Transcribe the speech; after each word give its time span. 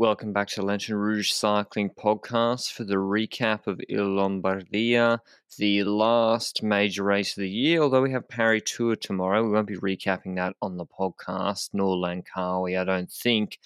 Welcome 0.00 0.32
back 0.32 0.48
to 0.48 0.62
Lanterne 0.62 0.96
Rouge 0.96 1.30
Cycling 1.30 1.90
Podcast 1.90 2.72
for 2.72 2.84
the 2.84 2.94
recap 2.94 3.66
of 3.66 3.82
Il 3.90 4.02
Lombardia, 4.02 5.18
the 5.58 5.84
last 5.84 6.62
major 6.62 7.04
race 7.04 7.36
of 7.36 7.42
the 7.42 7.50
year. 7.50 7.82
Although 7.82 8.00
we 8.00 8.12
have 8.12 8.26
Paris 8.26 8.62
Tour 8.64 8.96
tomorrow, 8.96 9.44
we 9.44 9.50
won't 9.50 9.66
be 9.66 9.76
recapping 9.76 10.36
that 10.36 10.56
on 10.62 10.78
the 10.78 10.86
podcast, 10.86 11.68
nor 11.74 11.96
Langkawi, 11.96 12.80
I 12.80 12.84
don't 12.84 13.12
think. 13.12 13.58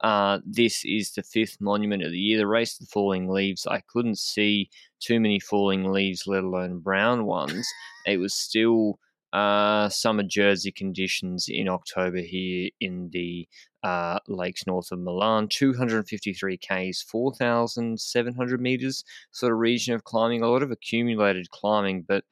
Uh, 0.00 0.38
this 0.46 0.84
is 0.84 1.10
the 1.10 1.24
fifth 1.24 1.60
monument 1.60 2.04
of 2.04 2.12
the 2.12 2.20
year. 2.20 2.38
The 2.38 2.46
race 2.46 2.74
of 2.74 2.86
the 2.86 2.92
falling 2.92 3.28
leaves. 3.28 3.66
I 3.66 3.82
couldn't 3.88 4.20
see 4.20 4.70
too 5.00 5.18
many 5.18 5.40
falling 5.40 5.90
leaves, 5.90 6.24
let 6.24 6.44
alone 6.44 6.78
brown 6.78 7.24
ones. 7.26 7.66
It 8.06 8.18
was 8.18 8.32
still 8.32 9.00
uh, 9.32 9.88
summer 9.88 10.22
Jersey 10.22 10.70
conditions 10.70 11.46
in 11.48 11.68
October 11.68 12.20
here 12.20 12.70
in 12.80 13.10
the 13.12 13.48
uh, 13.82 14.18
lakes 14.28 14.66
north 14.66 14.92
of 14.92 14.98
Milan. 14.98 15.48
253 15.48 16.58
Ks, 16.58 17.02
4,700 17.02 18.60
meters 18.60 19.04
sort 19.30 19.52
of 19.52 19.58
region 19.58 19.94
of 19.94 20.04
climbing. 20.04 20.42
A 20.42 20.48
lot 20.48 20.62
of 20.62 20.70
accumulated 20.70 21.50
climbing, 21.50 22.02
but 22.02 22.24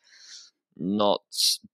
not 0.77 1.23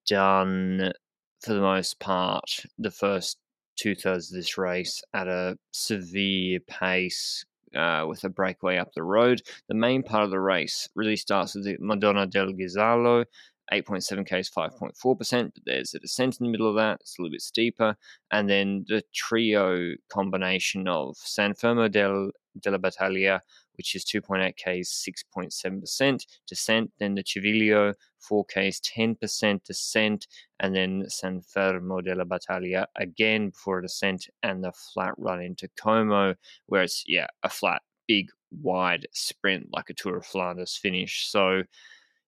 done 0.07 0.93
for 1.41 1.55
the 1.55 1.61
most 1.61 1.99
part. 2.01 2.65
The 2.79 2.91
first 2.91 3.39
two 3.77 3.95
thirds 3.95 4.31
of 4.31 4.37
this 4.37 4.57
race 4.57 5.03
at 5.13 5.29
a 5.29 5.59
severe 5.73 6.61
pace. 6.61 7.45
Uh, 7.75 8.07
with 8.07 8.23
a 8.23 8.29
breakaway 8.29 8.77
up 8.77 8.93
the 8.95 9.03
road. 9.03 9.43
The 9.67 9.75
main 9.75 10.05
part 10.05 10.23
of 10.23 10.31
the 10.31 10.39
race 10.39 10.89
really 10.95 11.17
starts 11.17 11.57
with 11.57 11.65
the 11.65 11.77
Madonna 11.81 12.25
del 12.25 12.53
Ghisallo, 12.53 13.25
8.7k 13.73 14.41
is 14.41 14.51
5.4%, 14.51 15.53
but 15.55 15.63
there's 15.65 15.95
a 15.95 15.99
descent 15.99 16.39
in 16.41 16.47
the 16.47 16.51
middle 16.51 16.69
of 16.69 16.77
that. 16.77 16.99
It's 17.01 17.19
a 17.19 17.23
little 17.23 17.33
bit 17.33 17.43
steeper. 17.43 17.97
And 18.31 18.49
then 18.49 18.85
the 18.89 19.03
trio 19.15 19.95
combination 20.11 20.87
of 20.89 21.17
San 21.17 21.55
Fermo 21.55 21.91
del, 21.91 22.31
della 22.61 22.79
Battaglia, 22.79 23.41
which 23.77 23.95
is 23.95 24.05
2.8k 24.05 24.81
is 24.81 25.09
6.7% 25.35 26.27
descent. 26.47 26.93
Then 26.99 27.15
the 27.15 27.23
Civiglio, 27.23 27.95
4k 28.31 28.69
is 28.69 28.81
10% 28.81 29.65
descent. 29.65 30.27
And 30.61 30.75
then 30.75 31.05
San 31.09 31.41
Fermo 31.41 32.05
della 32.05 32.25
Battaglia 32.25 32.87
again 32.97 33.51
before 33.51 33.79
a 33.79 33.83
descent 33.83 34.29
and 34.43 34.63
the 34.63 34.73
flat 34.73 35.15
run 35.17 35.41
into 35.41 35.69
Como, 35.77 36.35
where 36.67 36.83
it's, 36.83 37.03
yeah, 37.07 37.27
a 37.43 37.49
flat, 37.49 37.83
big, 38.07 38.29
wide 38.63 39.07
sprint 39.13 39.69
like 39.73 39.91
a 39.91 39.95
Tour 39.95 40.19
of 40.19 40.27
Flanders 40.27 40.77
finish. 40.77 41.27
So, 41.29 41.63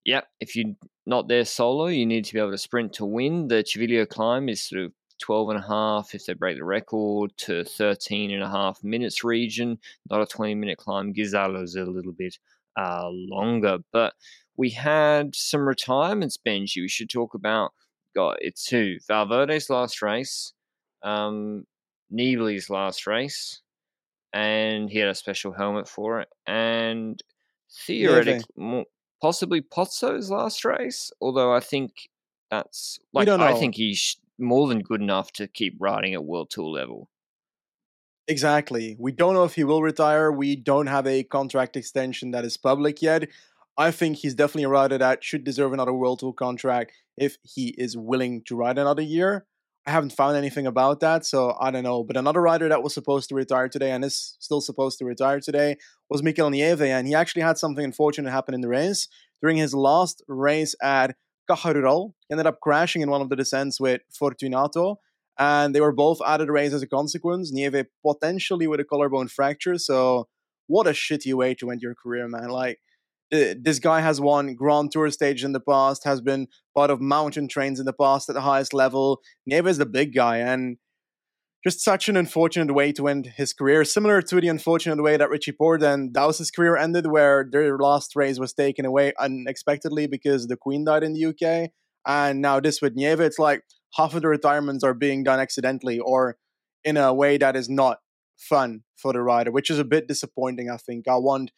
Yep, 0.07 0.29
if 0.39 0.55
you're 0.55 0.75
not 1.05 1.27
there 1.27 1.45
solo, 1.45 1.87
you 1.87 2.07
need 2.07 2.25
to 2.27 2.33
be 2.33 2.39
able 2.39 2.53
to 2.53 2.59
sprint 2.59 2.93
to 2.95 3.05
win. 3.05 3.49
The 3.49 3.65
Civiglio 3.65 4.09
climb 4.09 4.49
is 4.49 4.63
sort 4.63 4.85
of 4.85 4.93
12 5.21 5.51
and 5.51 5.59
a 5.59 5.67
half 5.67 6.15
if 6.15 6.27
they 6.27 6.33
break 6.33 6.59
the 6.59 6.65
record 6.65 7.37
to 7.39 7.65
13 7.65 8.31
and 8.31 8.43
a 8.43 8.49
half 8.49 8.85
minutes 8.85 9.25
region, 9.25 9.81
not 10.09 10.23
a 10.23 10.27
20 10.27 10.55
minute 10.55 10.79
climb. 10.79 11.13
Ghisallo's 11.13 11.75
a 11.75 11.85
little 11.85 12.13
bit 12.13 12.39
uh, 12.77 13.09
longer, 13.11 13.79
but 13.93 14.15
we 14.57 14.71
had 14.71 15.35
some 15.35 15.67
retirements, 15.67 16.39
Benji. 16.39 16.83
We 16.83 16.89
should 16.89 17.11
talk 17.11 17.35
about, 17.35 17.73
got 18.15 18.37
it's 18.41 18.65
two 18.65 18.99
Valverde's 19.09 19.69
last 19.69 20.03
race, 20.03 20.53
um, 21.03 21.67
Nibali's 22.15 22.71
last 22.71 23.09
race, 23.09 23.61
and 24.33 24.89
he 24.89 25.01
had 25.01 25.09
a 25.09 25.17
special 25.17 25.53
helmet 25.53 25.89
for 25.89 26.21
it, 26.21 26.29
and 26.47 27.21
theoretically, 27.87 28.45
possibly 29.21 29.61
Pozzo's 29.61 30.31
last 30.31 30.65
race. 30.65 31.11
Although 31.21 31.55
I 31.55 31.61
think 31.61 31.93
that's 32.51 32.99
like 33.13 33.29
I 33.29 33.55
think 33.55 33.75
he's 33.75 34.17
more 34.39 34.69
than 34.69 34.81
good 34.81 35.01
enough 35.01 35.33
to 35.33 35.49
keep 35.49 35.77
riding 35.81 36.15
at 36.15 36.25
World 36.25 36.51
Tour 36.51 36.67
level. 36.67 37.09
Exactly. 38.29 38.97
We 38.99 39.13
don't 39.13 39.35
know 39.35 39.45
if 39.45 39.55
he 39.55 39.65
will 39.65 39.83
retire. 39.83 40.33
We 40.33 40.57
don't 40.57 40.89
have 40.89 41.07
a 41.07 41.23
contract 41.23 41.77
extension 41.77 42.33
that 42.33 42.45
is 42.45 42.57
public 42.57 43.01
yet. 43.01 43.29
I 43.79 43.91
think 43.91 44.17
he's 44.17 44.35
definitely 44.35 44.65
a 44.65 44.69
rider 44.69 44.99
that 44.99 45.23
should 45.23 45.45
deserve 45.45 45.73
another 45.73 45.93
World 45.93 46.21
Tour 46.21 46.33
contract 46.33 46.93
if 47.17 47.37
he 47.43 47.75
is 47.79 47.97
willing 47.97 48.43
to 48.45 48.57
ride 48.57 48.79
another 48.79 49.03
year. 49.03 49.47
I 49.87 49.93
haven't 49.93 50.13
found 50.13 50.37
anything 50.37 50.67
about 50.67 50.99
that, 51.01 51.25
so 51.25 51.57
I 51.61 51.71
don't 51.71 51.85
know. 51.85 52.03
But 52.03 52.17
another 52.17 52.43
rider 52.43 52.69
that 52.69 52.83
was 52.83 52.93
supposed 52.93 53.29
to 53.29 53.37
retire 53.37 53.69
today 53.69 53.93
and 53.93 54.05
is 54.05 54.37
still 54.41 54.61
supposed 54.61 54.99
to 54.99 55.05
retire 55.05 55.39
today 55.39 55.77
was 56.11 56.25
Mikel 56.25 56.51
Nieve, 56.51 56.83
and 56.83 57.07
he 57.07 57.15
actually 57.15 57.43
had 57.43 57.57
something 57.57 57.85
unfortunate 57.85 58.33
happen 58.33 58.53
in 58.53 58.63
the 58.63 58.69
race. 58.69 59.07
During 59.41 59.59
his 59.59 59.75
last 59.75 60.25
race 60.27 60.75
at 60.83 61.15
Caja 61.49 61.73
he 61.73 62.33
ended 62.33 62.47
up 62.47 62.59
crashing 62.61 63.03
in 63.03 63.11
one 63.11 63.21
of 63.21 63.29
the 63.29 63.37
descents 63.37 63.79
with 63.79 64.01
Fortunato, 64.13 64.99
and 65.39 65.73
they 65.73 65.81
were 65.81 65.93
both 65.93 66.19
out 66.27 66.41
of 66.41 66.49
the 66.49 66.53
race 66.53 66.73
as 66.73 66.83
a 66.83 66.89
consequence. 66.89 67.53
Nieve 67.53 67.87
potentially 68.05 68.67
with 68.67 68.81
a 68.81 68.85
collarbone 68.85 69.29
fracture, 69.29 69.79
so 69.79 70.27
what 70.67 70.89
a 70.89 70.91
shitty 70.91 71.33
way 71.33 71.55
to 71.55 71.71
end 71.71 71.81
your 71.81 71.95
career, 71.95 72.27
man. 72.27 72.49
Like, 72.49 72.81
Uh, 73.33 73.55
this 73.61 73.79
guy 73.79 74.01
has 74.01 74.21
won 74.21 74.55
Grand 74.55 74.93
Tour 74.93 75.11
stage 75.11 75.43
in 75.43 75.53
the 75.53 75.61
past, 75.61 76.05
has 76.05 76.21
been 76.21 76.47
part 76.77 76.91
of 76.91 77.01
mountain 77.01 77.49
trains 77.49 77.81
in 77.81 77.87
the 77.87 77.93
past 77.93 78.29
at 78.29 78.35
the 78.35 78.43
highest 78.43 78.73
level. 78.73 79.21
Nieve 79.47 79.67
is 79.67 79.79
the 79.79 79.87
big 79.87 80.15
guy, 80.15 80.39
and 80.39 80.77
just 81.65 81.83
such 81.83 82.09
an 82.09 82.17
unfortunate 82.17 82.73
way 82.73 82.93
to 82.93 83.09
end 83.09 83.33
his 83.37 83.53
career, 83.53 83.85
similar 83.85 84.23
to 84.23 84.41
the 84.41 84.47
unfortunate 84.47 85.03
way 85.03 85.17
that 85.17 85.29
Richie 85.29 85.51
Porte 85.51 85.83
and 85.83 86.13
Dowse's 86.13 86.53
career 86.53 86.77
ended, 86.77 87.09
where 87.09 87.45
their 87.51 87.77
last 87.77 88.15
race 88.15 88.39
was 88.39 88.53
taken 88.53 88.85
away 88.85 89.13
unexpectedly 89.19 90.07
because 90.07 90.47
the 90.47 90.57
Queen 90.57 90.85
died 90.85 91.03
in 91.03 91.13
the 91.13 91.27
UK. 91.27 91.71
And 92.07 92.41
now 92.41 92.61
this 92.61 92.81
with 92.81 92.95
Nieve, 92.95 93.19
it's 93.19 93.41
like 93.41 93.63
half 93.95 94.15
of 94.15 94.23
the 94.23 94.29
retirements 94.29 94.85
are 94.85 94.95
being 94.95 95.25
done 95.25 95.41
accidentally 95.41 95.99
or 95.99 96.37
in 96.85 96.97
a 96.97 97.13
way 97.13 97.37
that 97.37 97.57
is 97.57 97.69
not 97.69 97.99
fun 98.39 98.83
for 98.97 99.13
the 99.13 99.21
rider, 99.21 99.51
which 99.51 99.71
is 99.71 99.81
a 99.81 99.85
bit 99.85 100.07
disappointing, 100.07 100.71
I 100.71 100.77
think. 100.77 101.09
I 101.09 101.17
want 101.17 101.51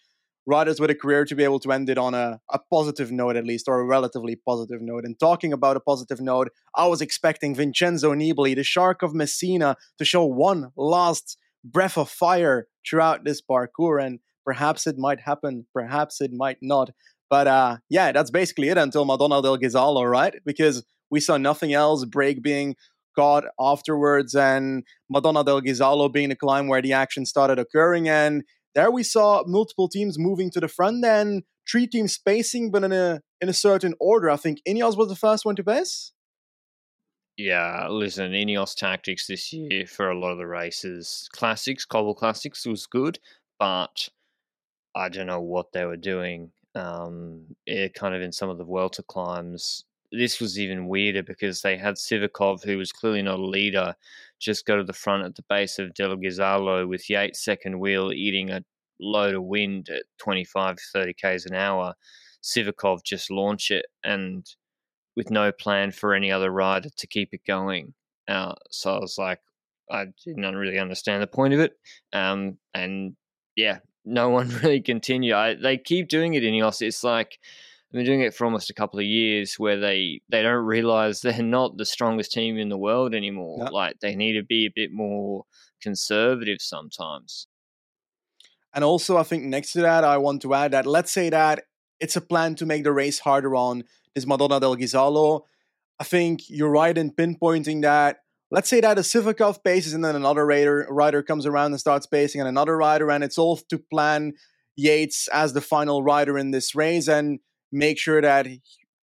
riders 0.49 0.81
with 0.81 0.89
a 0.89 0.95
career 0.95 1.27
to 1.27 1.35
be 1.37 1.45
able 1.45 1.61
to 1.61 1.71
end 1.71 1.91
it 1.91 1.99
on 1.99 2.15
a, 2.15 2.41
a 2.51 2.59
positive 2.71 3.13
note 3.13 3.37
at 3.37 3.45
least 3.45 3.69
or 3.69 3.81
a 3.81 3.85
relatively 3.85 4.35
positive 4.35 4.81
note. 4.81 5.05
And 5.05 5.21
talking 5.21 5.53
about 5.53 5.77
a 5.77 5.81
positive 5.81 6.21
note 6.21 6.49
i 6.75 6.87
was 6.87 7.01
expecting 7.03 7.55
vincenzo 7.55 8.15
nibali 8.15 8.55
the 8.57 8.65
shark 8.65 9.03
of 9.03 9.15
messina 9.15 9.77
to 9.99 10.05
show 10.05 10.25
one 10.25 10.73
last 10.77 11.37
breath 11.63 11.99
of 11.99 12.09
fire 12.09 12.67
throughout 12.89 13.25
this 13.25 13.43
parcours 13.43 14.03
and 14.05 14.21
perhaps 14.45 14.87
it 14.87 14.97
might 14.97 15.21
happen 15.21 15.67
perhaps 15.75 16.21
it 16.21 16.33
might 16.33 16.59
not. 16.63 16.91
But 17.29 17.47
uh, 17.47 17.77
yeah 17.91 18.13
that's 18.13 18.31
basically 18.31 18.71
it 18.71 18.79
until 18.79 19.05
madonna 19.05 19.43
del 19.43 19.59
ghisallo 19.59 20.11
right? 20.11 20.35
Because 20.47 20.85
we 21.11 21.21
saw 21.21 21.37
nothing 21.37 21.75
else 21.75 22.07
break 22.07 22.43
being 22.43 22.75
caught 23.19 23.45
afterwards 23.61 24.35
and 24.35 24.85
madonna 25.11 25.45
del 25.45 25.61
ghisallo 25.61 26.11
being 26.11 26.31
the 26.31 26.37
climb 26.37 26.69
where 26.69 26.81
the 26.81 26.95
action 26.95 27.27
started 27.27 27.59
occurring. 27.59 28.09
And 28.09 28.45
there 28.75 28.91
we 28.91 29.03
saw 29.03 29.45
multiple 29.47 29.89
teams 29.89 30.19
moving 30.19 30.51
to 30.51 30.61
the 30.61 30.69
front 30.69 31.05
and 31.05 31.43
three 31.71 31.87
teams 31.87 32.13
spacing, 32.13 32.71
but 32.71 32.85
in 32.85 32.93
a 32.93 33.21
in 33.41 33.49
a 33.49 33.55
certain 33.55 33.95
order. 34.01 34.31
I 34.31 34.37
think 34.37 34.61
Ineos 34.67 34.97
was 34.97 35.09
the 35.09 35.17
first 35.17 35.45
one 35.45 35.57
to 35.57 35.65
pace. 35.65 36.13
Yeah, 37.37 37.87
listen, 37.89 38.33
Ineos 38.33 38.75
tactics 38.75 39.29
this 39.29 39.53
year 39.53 39.87
for 39.87 40.11
a 40.11 40.19
lot 40.19 40.33
of 40.33 40.39
the 40.39 40.47
races, 40.47 41.29
classics, 41.33 41.85
cobble 41.85 42.15
classics 42.15 42.67
was 42.67 42.87
good, 42.87 43.21
but 43.61 44.09
I 44.97 45.09
don't 45.09 45.29
know 45.29 45.41
what 45.41 45.71
they 45.73 45.85
were 45.85 45.97
doing. 45.97 46.51
Um, 46.75 47.57
it 47.65 47.95
kind 47.95 48.17
of 48.17 48.23
in 48.23 48.33
some 48.33 48.51
of 48.51 48.59
the 48.59 48.65
Vuelta 48.65 49.05
climbs, 49.05 49.85
this 50.13 50.41
was 50.41 50.59
even 50.59 50.89
weirder 50.89 51.23
because 51.23 51.61
they 51.61 51.77
had 51.77 51.97
Sivakov, 51.97 52.65
who 52.65 52.79
was 52.79 52.93
clearly 52.93 53.23
not 53.23 53.39
a 53.39 53.45
leader, 53.45 53.95
just 54.39 54.67
go 54.67 54.77
to 54.77 54.85
the 54.85 54.93
front 54.93 55.25
at 55.25 55.35
the 55.35 55.45
base 55.49 55.79
of 55.79 55.95
Del 55.95 56.17
Ghisallo 56.17 56.89
with 56.89 57.11
Yates 57.11 57.45
second 57.45 57.79
wheel 57.79 58.13
eating 58.13 58.51
a 58.51 58.65
load 59.01 59.35
of 59.35 59.45
wind 59.45 59.89
at 59.91 60.05
25, 60.19 60.77
30 60.93 61.15
k's 61.15 61.47
an 61.47 61.55
hour. 61.55 61.95
Sivakov 62.43 63.03
just 63.05 63.31
launch 63.31 63.71
it 63.71 63.87
and 64.05 64.47
with 65.17 65.31
no 65.31 65.51
plan 65.51 65.91
for 65.91 66.15
any 66.15 66.31
other 66.31 66.51
rider 66.51 66.89
to 66.97 67.07
keep 67.07 67.31
it 67.33 67.45
going. 67.47 67.95
Uh, 68.29 68.55
so 68.71 68.95
I 68.95 68.99
was 69.01 69.19
like, 69.19 69.41
I 69.91 70.07
didn't 70.25 70.57
really 70.57 70.79
understand 70.79 71.23
the 71.23 71.27
point 71.27 71.55
of 71.55 71.61
it. 71.61 71.73
Um, 72.13 72.59
and 72.75 73.17
yeah, 73.57 73.79
no 74.05 74.29
one 74.31 74.49
really 74.63 74.81
continued. 74.81 75.35
I, 75.35 75.55
they 75.55 75.77
keep 75.77 76.09
doing 76.09 76.35
it 76.35 76.45
in 76.45 76.55
Ineos. 76.55 76.83
It's 76.83 77.03
like 77.03 77.39
been 77.93 78.05
doing 78.05 78.21
it 78.21 78.35
for 78.35 78.45
almost 78.45 78.71
a 78.71 78.75
couple 78.75 78.99
of 78.99 79.07
years 79.07 79.55
where 79.59 79.79
they, 79.79 80.21
they 80.29 80.43
don't 80.43 80.65
realize 80.65 81.21
they're 81.23 81.43
not 81.43 81.77
the 81.77 81.87
strongest 81.87 82.33
team 82.33 82.59
in 82.59 82.69
the 82.69 82.79
world 82.79 83.15
anymore. 83.15 83.59
Yep. 83.65 83.73
Like 83.73 84.01
they 84.01 84.15
need 84.15 84.35
to 84.35 84.43
be 84.43 84.67
a 84.67 84.73
bit 84.75 84.93
more 84.93 85.45
conservative 85.81 86.59
sometimes. 86.61 87.47
And 88.75 88.85
also, 88.85 89.17
I 89.17 89.23
think 89.23 89.45
next 89.45 89.73
to 89.73 89.81
that, 89.81 90.05
I 90.05 90.19
want 90.19 90.43
to 90.43 90.55
add 90.55 90.73
that 90.73 90.87
let's 90.87 91.11
say 91.11 91.31
that 91.31 91.65
it's 92.01 92.17
a 92.17 92.21
plan 92.21 92.55
to 92.57 92.67
make 92.67 92.85
the 92.85 92.93
race 92.93 93.19
harder 93.19 93.57
on 93.57 93.85
this 94.15 94.27
Madonna 94.27 94.61
del 94.61 94.77
Ghisallo. 94.77 95.43
I 95.99 96.05
think 96.05 96.43
you're 96.49 96.71
right 96.71 96.97
in 96.97 97.11
pinpointing 97.11 97.83
that. 97.83 98.19
Let's 98.51 98.69
say 98.69 98.81
that 98.81 98.99
a 98.99 99.03
Sivakov 99.03 99.65
paces 99.65 99.95
and 99.95 100.05
then 100.05 100.17
another 100.17 100.47
rider, 100.47 100.87
rider 100.91 101.23
comes 101.23 101.45
around 101.45 101.73
and 101.73 101.81
starts 101.81 102.07
pacing, 102.07 102.41
and 102.41 102.49
another 102.49 102.77
rider, 102.77 103.11
and 103.11 103.25
it's 103.25 103.39
all 103.39 103.57
to 103.57 103.79
plan 103.79 104.35
Yates 104.77 105.29
as 105.29 105.55
the 105.55 105.61
final 105.61 106.03
rider 106.03 106.39
in 106.39 106.53
this 106.53 106.75
race 106.75 107.09
and 107.09 107.41
make 107.73 107.99
sure 107.99 108.21
that 108.21 108.47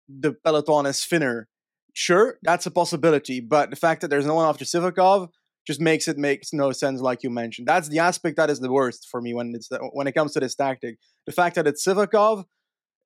the 0.08 0.32
peloton 0.32 0.86
is 0.86 1.04
thinner. 1.04 1.48
Sure, 1.92 2.38
that's 2.42 2.66
a 2.66 2.70
possibility, 2.70 3.40
but 3.40 3.70
the 3.70 3.76
fact 3.76 4.00
that 4.00 4.08
there's 4.08 4.26
no 4.26 4.34
one 4.34 4.48
after 4.48 4.64
Sivakov 4.64 5.28
just 5.66 5.80
makes 5.80 6.08
it 6.08 6.18
makes 6.18 6.52
no 6.52 6.72
sense, 6.72 7.00
like 7.00 7.22
you 7.22 7.30
mentioned. 7.30 7.68
That's 7.68 7.88
the 7.88 8.00
aspect 8.00 8.36
that 8.36 8.50
is 8.50 8.60
the 8.60 8.70
worst 8.70 9.08
for 9.10 9.20
me 9.20 9.32
when 9.32 9.52
it's 9.54 9.68
when 9.92 10.06
it 10.06 10.12
comes 10.12 10.32
to 10.32 10.40
this 10.40 10.54
tactic. 10.54 10.98
The 11.26 11.32
fact 11.32 11.54
that 11.56 11.66
it's 11.66 11.86
Sivakov, 11.86 12.44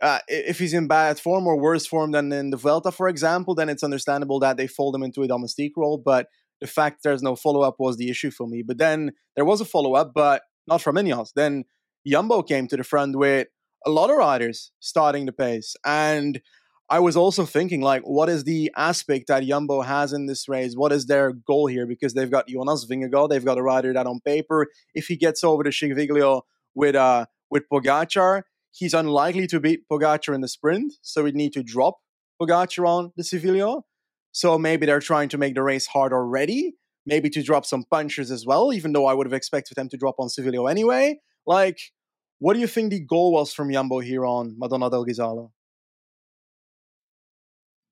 uh, 0.01 0.21
if 0.27 0.59
he's 0.59 0.75
in 0.75 0.89
bad 0.89 1.21
form 1.21 1.47
or 1.47 1.61
worse 1.61 1.87
form 1.87 2.13
than 2.13 2.33
in 2.33 2.51
the 2.51 2.57
Vuelta, 2.57 2.91
for 2.91 3.09
example, 3.09 3.55
then 3.55 3.69
it's 3.69 3.85
understandable 3.85 4.41
that 4.41 4.57
they 4.57 4.67
fold 4.67 4.95
him 4.95 5.03
into 5.03 5.23
a 5.23 5.29
domestique 5.29 5.77
role. 5.77 5.99
But 5.99 6.29
the 6.61 6.67
fact 6.67 7.03
there's 7.05 7.23
no 7.23 7.37
follow 7.37 7.63
up 7.63 7.77
was 7.79 7.97
the 7.97 8.11
issue 8.11 8.31
for 8.31 8.49
me. 8.49 8.63
But 8.67 8.79
then 8.79 9.13
there 9.37 9.45
was 9.45 9.61
a 9.61 9.65
follow 9.65 9.95
up, 9.95 10.13
but 10.15 10.43
not 10.67 10.83
from 10.83 10.97
Ineos. 10.97 11.31
Then 11.35 11.65
Jumbo 12.07 12.43
came 12.43 12.67
to 12.69 12.77
the 12.77 12.85
front 12.85 13.17
with 13.17 13.49
a 13.87 13.91
lot 13.91 14.11
of 14.11 14.17
riders 14.17 14.73
starting 14.81 15.27
the 15.27 15.33
pace. 15.33 15.77
And 15.85 16.41
I 16.91 17.01
was 17.01 17.17
also 17.17 17.45
thinking, 17.45 17.83
like, 17.83 18.03
what 18.03 18.29
is 18.29 18.45
the 18.45 18.71
aspect 18.77 19.27
that 19.29 19.45
Jumbo 19.45 19.83
has 19.83 20.13
in 20.13 20.27
this 20.27 20.49
race? 20.49 20.75
What 20.75 20.91
is 20.91 21.07
their 21.07 21.33
goal 21.33 21.67
here? 21.67 21.87
Because 21.87 22.15
they've 22.15 22.31
got 22.31 22.49
Jonas 22.49 22.87
Vingegaard, 22.91 23.29
they've 23.29 23.45
got 23.45 23.59
a 23.59 23.63
rider 23.63 23.93
that 23.93 24.07
on 24.07 24.21
paper, 24.21 24.69
if 24.95 25.07
he 25.07 25.17
gets 25.17 25.45
over 25.45 25.63
the 25.63 25.71
Civiglio 25.71 26.43
with 26.75 26.95
uh 26.95 27.27
with 27.51 27.65
Pogacar, 27.71 28.43
he's 28.73 28.95
unlikely 28.95 29.47
to 29.49 29.61
beat 29.61 29.81
Pogacar 29.91 30.35
in 30.35 30.41
the 30.41 30.49
sprint, 30.49 30.95
so 31.03 31.25
we'd 31.25 31.35
need 31.35 31.53
to 31.55 31.63
drop 31.63 31.99
Pogacar 32.41 32.89
on 32.89 33.13
the 33.17 33.23
Civiglio. 33.23 33.83
So 34.33 34.59
maybe 34.59 34.87
they're 34.87 35.01
trying 35.01 35.29
to 35.31 35.39
make 35.39 35.55
the 35.55 35.63
race 35.63 35.89
hard 35.89 36.13
already, 36.13 36.77
maybe 37.05 37.29
to 37.31 37.43
drop 37.43 37.67
some 37.67 37.85
punches 37.91 38.31
as 38.31 38.47
well, 38.47 38.73
even 38.73 38.93
though 38.93 39.07
I 39.07 39.15
would 39.15 39.27
have 39.27 39.33
expected 39.33 39.75
them 39.75 39.89
to 39.91 39.97
drop 39.97 40.17
on 40.19 40.29
Civiglio 40.29 40.71
anyway. 40.71 41.21
Like, 41.47 41.79
what 42.39 42.55
do 42.55 42.61
you 42.61 42.67
think 42.67 42.91
the 42.91 43.01
goal 43.01 43.33
was 43.33 43.53
from 43.53 43.73
Jumbo 43.73 43.99
here 44.01 44.25
on 44.25 44.55
Madonna 44.59 44.91
del 44.91 45.05
Ghisallo? 45.05 45.51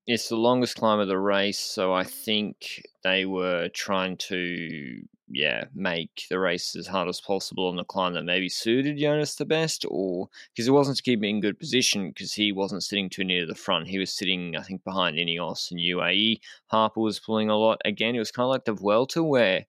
It's 0.05 0.29
the 0.29 0.37
longest 0.37 0.77
climb 0.77 0.99
of 0.99 1.09
the 1.09 1.19
race, 1.19 1.59
so 1.59 1.91
I 1.93 2.05
think 2.05 2.81
they 3.03 3.25
were 3.25 3.67
trying 3.67 4.15
to, 4.29 5.01
yeah, 5.27 5.65
make 5.75 6.27
the 6.29 6.39
race 6.39 6.77
as 6.77 6.87
hard 6.87 7.09
as 7.09 7.19
possible 7.19 7.67
on 7.67 7.75
the 7.75 7.83
climb 7.83 8.13
that 8.13 8.23
maybe 8.23 8.47
suited 8.47 8.97
Jonas 8.97 9.35
the 9.35 9.43
best, 9.43 9.85
or 9.89 10.29
because 10.53 10.65
it 10.65 10.71
wasn't 10.71 10.95
to 10.95 11.03
keep 11.03 11.19
him 11.19 11.25
in 11.25 11.41
good 11.41 11.59
position 11.59 12.07
because 12.07 12.33
he 12.33 12.53
wasn't 12.53 12.83
sitting 12.83 13.09
too 13.09 13.25
near 13.25 13.45
the 13.45 13.53
front. 13.53 13.89
He 13.89 13.99
was 13.99 14.13
sitting, 14.13 14.55
I 14.55 14.61
think, 14.61 14.85
behind 14.85 15.17
Ineos 15.17 15.71
and 15.71 15.79
UAE. 15.81 16.39
Harper 16.67 17.01
was 17.01 17.19
pulling 17.19 17.49
a 17.49 17.57
lot. 17.57 17.81
Again, 17.83 18.15
it 18.15 18.19
was 18.19 18.31
kind 18.31 18.45
of 18.45 18.51
like 18.51 18.63
the 18.63 18.71
Vuelta 18.71 19.21
where 19.21 19.65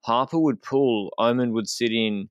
Harper 0.00 0.38
would 0.38 0.62
pull, 0.62 1.12
Oomen 1.20 1.52
would 1.52 1.68
sit 1.68 1.92
in 1.92 2.30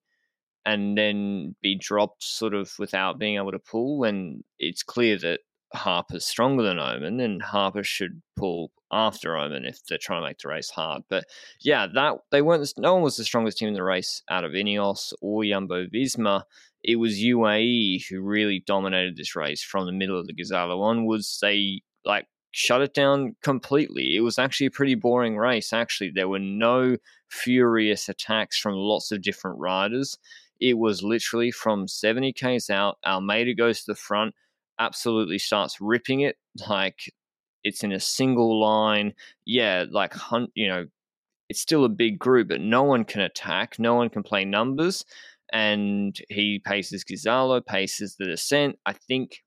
and 0.66 0.98
then 0.98 1.56
be 1.62 1.75
dropped 1.75 2.24
sort 2.24 2.54
of 2.54 2.72
without 2.78 3.19
being 3.19 3.38
able 3.38 3.52
to 3.52 3.60
pull 3.60 3.98
when 3.98 4.44
it's 4.60 4.84
clear 4.84 5.18
that 5.19 5.40
Harper's 5.74 6.25
stronger 6.25 6.63
than 6.63 6.80
Oomen, 6.80 7.19
and 7.19 7.42
Harper 7.42 7.84
should 7.84 8.22
pull 8.36 8.72
after 8.92 9.36
Oomen 9.36 9.66
if 9.66 9.80
they're 9.86 9.98
trying 9.98 10.22
to 10.22 10.28
make 10.28 10.40
the 10.40 10.50
race 10.50 10.69
hard. 10.69 11.04
But 11.10 11.25
yeah, 11.62 11.88
that 11.94 12.18
they 12.31 12.42
weren't. 12.42 12.74
No 12.78 12.94
one 12.94 13.04
was 13.04 13.18
the 13.18 13.24
strongest 13.24 13.58
team 13.58 13.69
in 13.69 13.74
the 13.74 13.84
race 13.84 14.22
out 14.30 14.44
of 14.44 14.52
Ineos 14.52 15.13
or 15.22 15.46
Jumbo 15.46 15.88
Visma. 15.88 16.44
It 16.84 16.98
was 16.98 17.19
UAE 17.19 18.06
who 18.10 18.22
really 18.22 18.63
dominated 18.66 19.16
this 19.16 19.36
race 19.36 19.63
from 19.63 19.86
the 19.86 19.92
middle 19.92 20.19
of 20.19 20.28
the 20.28 20.34
Ghisallo 20.34 20.81
onwards. 20.81 21.40
They 21.42 21.81
like 22.04 22.28
shut 22.52 22.81
it 22.81 22.94
down 22.94 23.36
completely. 23.42 24.16
It 24.16 24.22
was 24.22 24.38
actually 24.38 24.68
a 24.68 24.72
pretty 24.72 24.96
boring 24.96 25.38
race. 25.38 25.72
Actually, 25.72 26.12
there 26.13 26.28
were 26.28 26.40
no 26.40 26.98
furious 27.30 28.10
attacks 28.10 28.58
from 28.60 28.74
lots 28.74 29.12
of 29.12 29.22
different 29.22 29.58
riders. 29.60 30.18
It 30.62 30.78
was 30.78 31.04
literally 31.04 31.52
from 31.52 31.88
70 31.88 32.34
k's 32.34 32.69
out. 32.69 32.98
Almeida 33.06 33.54
goes 33.54 33.80
to 33.80 33.92
the 33.92 33.96
front 33.96 34.36
absolutely 34.81 35.38
starts 35.38 35.80
ripping 35.80 36.22
it 36.22 36.38
like 36.68 37.12
it's 37.63 37.84
in 37.84 37.92
a 37.92 38.00
single 38.00 38.60
line. 38.60 39.13
Yeah, 39.46 39.86
like 39.90 40.13
hunt, 40.13 40.50
you 40.56 40.68
know, 40.68 40.88
it's 41.50 41.62
still 41.62 41.86
a 41.86 41.90
big 41.90 42.18
group, 42.18 42.48
but 42.48 42.62
no 42.62 42.84
one 42.84 43.06
can 43.06 43.22
attack. 43.22 43.78
No 43.78 43.94
one 43.96 44.10
can 44.10 44.24
play 44.24 44.44
numbers. 44.44 45.06
And 45.54 46.18
he 46.30 46.60
paces 46.66 47.04
Ghisallo, 47.04 47.63
paces 47.63 48.16
the 48.16 48.25
descent. 48.25 48.80
I 48.86 48.94
think 48.94 49.44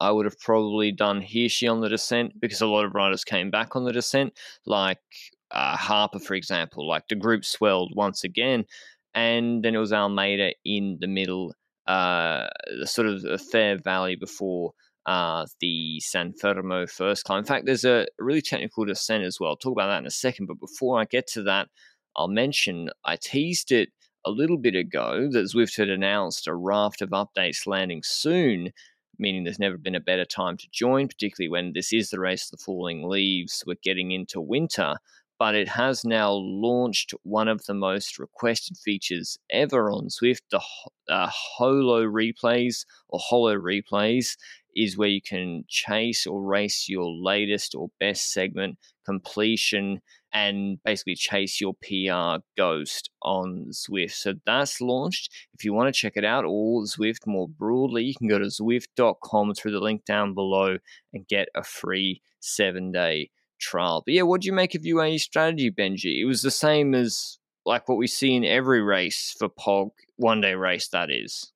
I 0.00 0.10
would 0.10 0.24
have 0.24 0.40
probably 0.40 0.90
done 0.90 1.20
Hirschi 1.22 1.70
on 1.70 1.80
the 1.80 1.88
descent 1.88 2.40
because 2.40 2.60
a 2.60 2.66
lot 2.66 2.84
of 2.84 2.94
riders 2.94 3.24
came 3.24 3.50
back 3.50 3.76
on 3.76 3.84
the 3.84 3.92
descent, 3.92 4.32
like 4.64 4.98
uh, 5.50 5.76
Harper, 5.76 6.18
for 6.18 6.34
example. 6.34 6.88
Like 6.88 7.08
the 7.08 7.14
group 7.14 7.44
swelled 7.44 7.92
once 7.94 8.24
again. 8.24 8.64
And 9.16 9.64
then 9.64 9.74
it 9.74 9.78
was 9.78 9.94
Almeida 9.94 10.52
in 10.64 10.98
the 11.00 11.08
middle 11.08 11.54
uh, 11.86 12.48
sort 12.84 13.08
of 13.08 13.24
a 13.24 13.38
fair 13.38 13.78
valley 13.78 14.14
before 14.14 14.72
uh, 15.06 15.46
the 15.60 16.00
San 16.00 16.32
Fermo 16.32 16.88
first 16.88 17.24
climb. 17.24 17.38
In 17.38 17.44
fact, 17.44 17.64
there's 17.64 17.84
a 17.84 18.06
really 18.18 18.42
technical 18.42 18.84
descent 18.84 19.24
as 19.24 19.40
well. 19.40 19.50
I'll 19.50 19.56
talk 19.56 19.72
about 19.72 19.86
that 19.86 20.00
in 20.00 20.06
a 20.06 20.10
second. 20.10 20.46
But 20.46 20.60
before 20.60 21.00
I 21.00 21.06
get 21.06 21.26
to 21.28 21.42
that, 21.44 21.68
I'll 22.16 22.28
mention 22.28 22.90
I 23.04 23.16
teased 23.16 23.72
it 23.72 23.90
a 24.26 24.30
little 24.30 24.58
bit 24.58 24.74
ago 24.74 25.28
that 25.30 25.50
Zwift 25.54 25.76
had 25.76 25.88
announced 25.88 26.46
a 26.46 26.54
raft 26.54 27.00
of 27.00 27.10
updates 27.10 27.66
landing 27.66 28.02
soon, 28.04 28.72
meaning 29.18 29.44
there's 29.44 29.58
never 29.58 29.78
been 29.78 29.94
a 29.94 30.00
better 30.00 30.24
time 30.24 30.56
to 30.56 30.68
join, 30.72 31.08
particularly 31.08 31.48
when 31.48 31.72
this 31.72 31.92
is 31.92 32.10
the 32.10 32.20
race 32.20 32.46
of 32.46 32.58
the 32.58 32.64
falling 32.64 33.08
leaves. 33.08 33.64
We're 33.66 33.76
getting 33.82 34.10
into 34.10 34.40
winter 34.40 34.96
but 35.38 35.54
it 35.54 35.68
has 35.68 36.04
now 36.04 36.32
launched 36.32 37.12
one 37.22 37.48
of 37.48 37.64
the 37.66 37.74
most 37.74 38.18
requested 38.18 38.76
features 38.76 39.38
ever 39.50 39.90
on 39.90 40.08
Zwift. 40.08 40.40
The 40.50 40.60
uh, 41.08 41.30
Holo 41.30 42.04
replays 42.04 42.84
or 43.08 43.20
Holo 43.22 43.54
replays 43.54 44.36
is 44.74 44.96
where 44.96 45.08
you 45.08 45.22
can 45.22 45.64
chase 45.68 46.26
or 46.26 46.42
race 46.42 46.88
your 46.88 47.10
latest 47.10 47.74
or 47.74 47.88
best 47.98 48.32
segment 48.32 48.78
completion 49.04 50.00
and 50.32 50.78
basically 50.84 51.14
chase 51.14 51.60
your 51.60 51.74
PR 51.82 52.42
ghost 52.58 53.10
on 53.22 53.66
Zwift. 53.70 54.12
So 54.12 54.34
that's 54.44 54.80
launched. 54.80 55.32
If 55.54 55.64
you 55.64 55.72
want 55.72 55.94
to 55.94 55.98
check 55.98 56.12
it 56.16 56.24
out, 56.24 56.44
or 56.44 56.82
Zwift 56.82 57.26
more 57.26 57.48
broadly, 57.48 58.04
you 58.04 58.14
can 58.14 58.28
go 58.28 58.38
to 58.38 58.46
Zwift.com 58.46 59.54
through 59.54 59.72
the 59.72 59.80
link 59.80 60.04
down 60.04 60.34
below 60.34 60.76
and 61.14 61.26
get 61.26 61.48
a 61.54 61.62
free 61.62 62.20
seven 62.40 62.92
day 62.92 63.30
trial. 63.58 64.02
But 64.04 64.14
yeah, 64.14 64.22
what 64.22 64.40
do 64.40 64.46
you 64.46 64.52
make 64.52 64.74
of 64.74 64.82
UAE 64.82 65.20
strategy, 65.20 65.70
Benji? 65.70 66.20
It 66.20 66.26
was 66.26 66.42
the 66.42 66.50
same 66.50 66.94
as 66.94 67.38
like 67.64 67.88
what 67.88 67.98
we 67.98 68.06
see 68.06 68.34
in 68.34 68.44
every 68.44 68.80
race 68.80 69.34
for 69.38 69.48
Pog, 69.48 69.90
one 70.16 70.40
day 70.40 70.54
race, 70.54 70.88
that 70.88 71.10
is. 71.10 71.52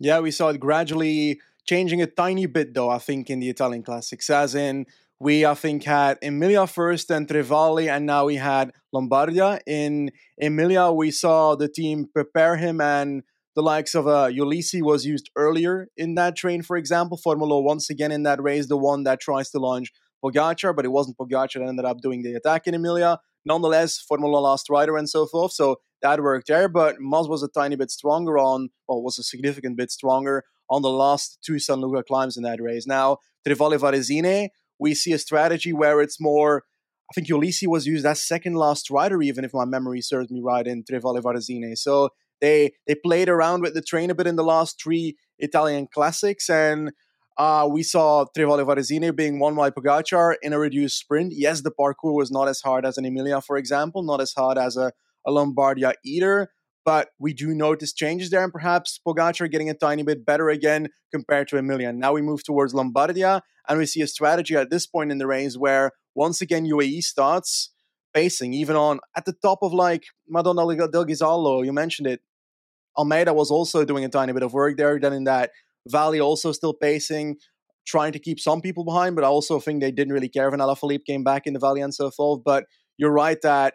Yeah, 0.00 0.20
we 0.20 0.32
saw 0.32 0.48
it 0.48 0.60
gradually 0.60 1.40
changing 1.66 2.02
a 2.02 2.06
tiny 2.06 2.46
bit, 2.46 2.74
though, 2.74 2.90
I 2.90 2.98
think, 2.98 3.30
in 3.30 3.40
the 3.40 3.48
Italian 3.48 3.82
Classics. 3.82 4.28
As 4.28 4.54
in, 4.54 4.86
we, 5.20 5.46
I 5.46 5.54
think, 5.54 5.84
had 5.84 6.18
Emilia 6.20 6.66
first 6.66 7.10
and 7.10 7.28
Tre 7.28 7.40
Valli, 7.42 7.88
and 7.88 8.04
now 8.04 8.26
we 8.26 8.36
had 8.36 8.72
Lombardia. 8.94 9.60
In 9.66 10.10
Emilia, 10.38 10.90
we 10.90 11.10
saw 11.10 11.54
the 11.54 11.68
team 11.68 12.08
prepare 12.12 12.56
him, 12.56 12.80
and 12.80 13.22
the 13.54 13.62
likes 13.62 13.94
of 13.94 14.08
uh, 14.08 14.28
Ulissi 14.28 14.82
was 14.82 15.06
used 15.06 15.30
earlier 15.36 15.88
in 15.96 16.16
that 16.16 16.36
train, 16.36 16.62
for 16.62 16.76
example. 16.76 17.18
Formolo 17.24 17.62
once 17.62 17.88
again 17.88 18.10
in 18.10 18.24
that 18.24 18.42
race, 18.42 18.66
the 18.66 18.76
one 18.76 19.04
that 19.04 19.20
tries 19.20 19.50
to 19.50 19.58
launch 19.58 19.92
Pogacar, 20.24 20.74
but 20.74 20.84
it 20.84 20.92
wasn't 20.92 21.18
Pogacar 21.18 21.60
that 21.60 21.68
ended 21.68 21.84
up 21.84 22.00
doing 22.00 22.22
the 22.22 22.34
attack 22.34 22.66
in 22.66 22.74
Emilia. 22.74 23.18
Nonetheless, 23.44 24.02
Formolo 24.10 24.40
last 24.42 24.70
rider 24.70 24.96
and 24.96 25.08
so 25.08 25.26
forth, 25.26 25.52
so 25.52 25.76
that 26.00 26.20
worked 26.20 26.48
there. 26.48 26.68
But 26.68 26.96
Mas 26.98 27.28
was 27.28 27.42
a 27.42 27.48
tiny 27.48 27.76
bit 27.76 27.90
stronger 27.90 28.38
on, 28.38 28.70
well, 28.88 29.02
was 29.02 29.18
a 29.18 29.22
significant 29.22 29.76
bit 29.76 29.90
stronger 29.90 30.44
on 30.70 30.82
the 30.82 30.90
last 30.90 31.38
two 31.44 31.58
San 31.58 31.80
Luca 31.80 32.02
climbs 32.02 32.36
in 32.36 32.42
that 32.44 32.60
race. 32.60 32.86
Now, 32.86 33.18
Tre 33.46 33.54
Valli 33.54 33.76
Varesine, 33.76 34.48
we 34.78 34.94
see 34.94 35.12
a 35.12 35.18
strategy 35.18 35.72
where 35.72 36.00
it's 36.00 36.20
more. 36.20 36.62
I 37.10 37.12
think 37.14 37.28
Ulissi 37.28 37.68
was 37.68 37.86
used 37.86 38.06
as 38.06 38.26
second 38.26 38.54
last 38.54 38.90
rider, 38.90 39.20
even 39.20 39.44
if 39.44 39.52
my 39.52 39.66
memory 39.66 40.00
serves 40.00 40.30
me 40.30 40.40
right, 40.42 40.66
in 40.66 40.84
Tre 40.88 40.98
Valli 40.98 41.20
Varesine. 41.20 41.76
So 41.76 42.08
they 42.40 42.72
they 42.86 42.94
played 42.94 43.28
around 43.28 43.60
with 43.60 43.74
the 43.74 43.82
train 43.82 44.10
a 44.10 44.14
bit 44.14 44.26
in 44.26 44.36
the 44.36 44.44
last 44.44 44.80
three 44.82 45.16
Italian 45.38 45.86
classics, 45.92 46.48
and 46.48 46.92
uh, 47.36 47.68
we 47.70 47.82
saw 47.82 48.24
Tre 48.34 48.44
Valli 48.44 48.64
Varesine 48.64 49.14
being 49.14 49.38
won 49.38 49.54
by 49.54 49.70
Pogacar 49.70 50.34
in 50.42 50.52
a 50.52 50.58
reduced 50.58 50.98
sprint. 50.98 51.32
Yes, 51.34 51.62
the 51.62 51.70
parcours 51.70 52.14
was 52.14 52.30
not 52.30 52.48
as 52.48 52.60
hard 52.60 52.86
as 52.86 52.96
an 52.96 53.04
Emilia, 53.04 53.40
for 53.40 53.56
example, 53.56 54.02
not 54.02 54.20
as 54.20 54.32
hard 54.32 54.56
as 54.58 54.76
a, 54.76 54.92
a 55.26 55.30
Lombardia 55.30 55.94
either. 56.04 56.50
but 56.84 57.08
we 57.18 57.32
do 57.32 57.54
notice 57.54 57.92
changes 57.92 58.30
there, 58.30 58.44
and 58.44 58.52
perhaps 58.52 59.00
Pogacar 59.06 59.50
getting 59.50 59.70
a 59.70 59.74
tiny 59.74 60.02
bit 60.02 60.24
better 60.24 60.50
again 60.50 60.88
compared 61.10 61.48
to 61.48 61.56
Emilia. 61.56 61.92
Now 61.92 62.12
we 62.12 62.22
move 62.22 62.44
towards 62.44 62.74
Lombardia, 62.74 63.40
and 63.68 63.78
we 63.78 63.86
see 63.86 64.02
a 64.02 64.06
strategy 64.06 64.54
at 64.54 64.70
this 64.70 64.86
point 64.86 65.10
in 65.10 65.18
the 65.18 65.26
race 65.26 65.56
where 65.56 65.92
once 66.14 66.40
again 66.40 66.66
UAE 66.66 67.02
starts 67.02 67.72
pacing, 68.12 68.52
even 68.52 68.76
on 68.76 69.00
at 69.16 69.24
the 69.24 69.32
top 69.32 69.58
of 69.62 69.72
like 69.72 70.04
Madonna 70.28 70.62
del 70.88 71.04
Ghisallo, 71.06 71.64
you 71.64 71.72
mentioned 71.72 72.06
it. 72.06 72.20
Almeida 72.96 73.32
was 73.34 73.50
also 73.50 73.84
doing 73.84 74.04
a 74.04 74.08
tiny 74.08 74.32
bit 74.32 74.44
of 74.44 74.52
work 74.52 74.76
there. 74.76 75.00
Then 75.00 75.12
in 75.12 75.24
that 75.24 75.50
valley, 75.88 76.20
also 76.20 76.52
still 76.52 76.74
pacing, 76.74 77.36
trying 77.86 78.12
to 78.12 78.18
keep 78.18 78.40
some 78.40 78.60
people 78.60 78.84
behind, 78.84 79.14
but 79.14 79.24
I 79.24 79.28
also 79.28 79.60
think 79.60 79.80
they 79.80 79.90
didn't 79.90 80.12
really 80.12 80.28
care 80.28 80.50
when 80.50 80.60
Alaphilippe 80.60 81.04
came 81.06 81.24
back 81.24 81.46
in 81.46 81.52
the 81.52 81.60
valley 81.60 81.80
and 81.80 81.94
so 81.94 82.10
forth. 82.10 82.42
But 82.44 82.64
you're 82.96 83.12
right 83.12 83.40
that 83.42 83.74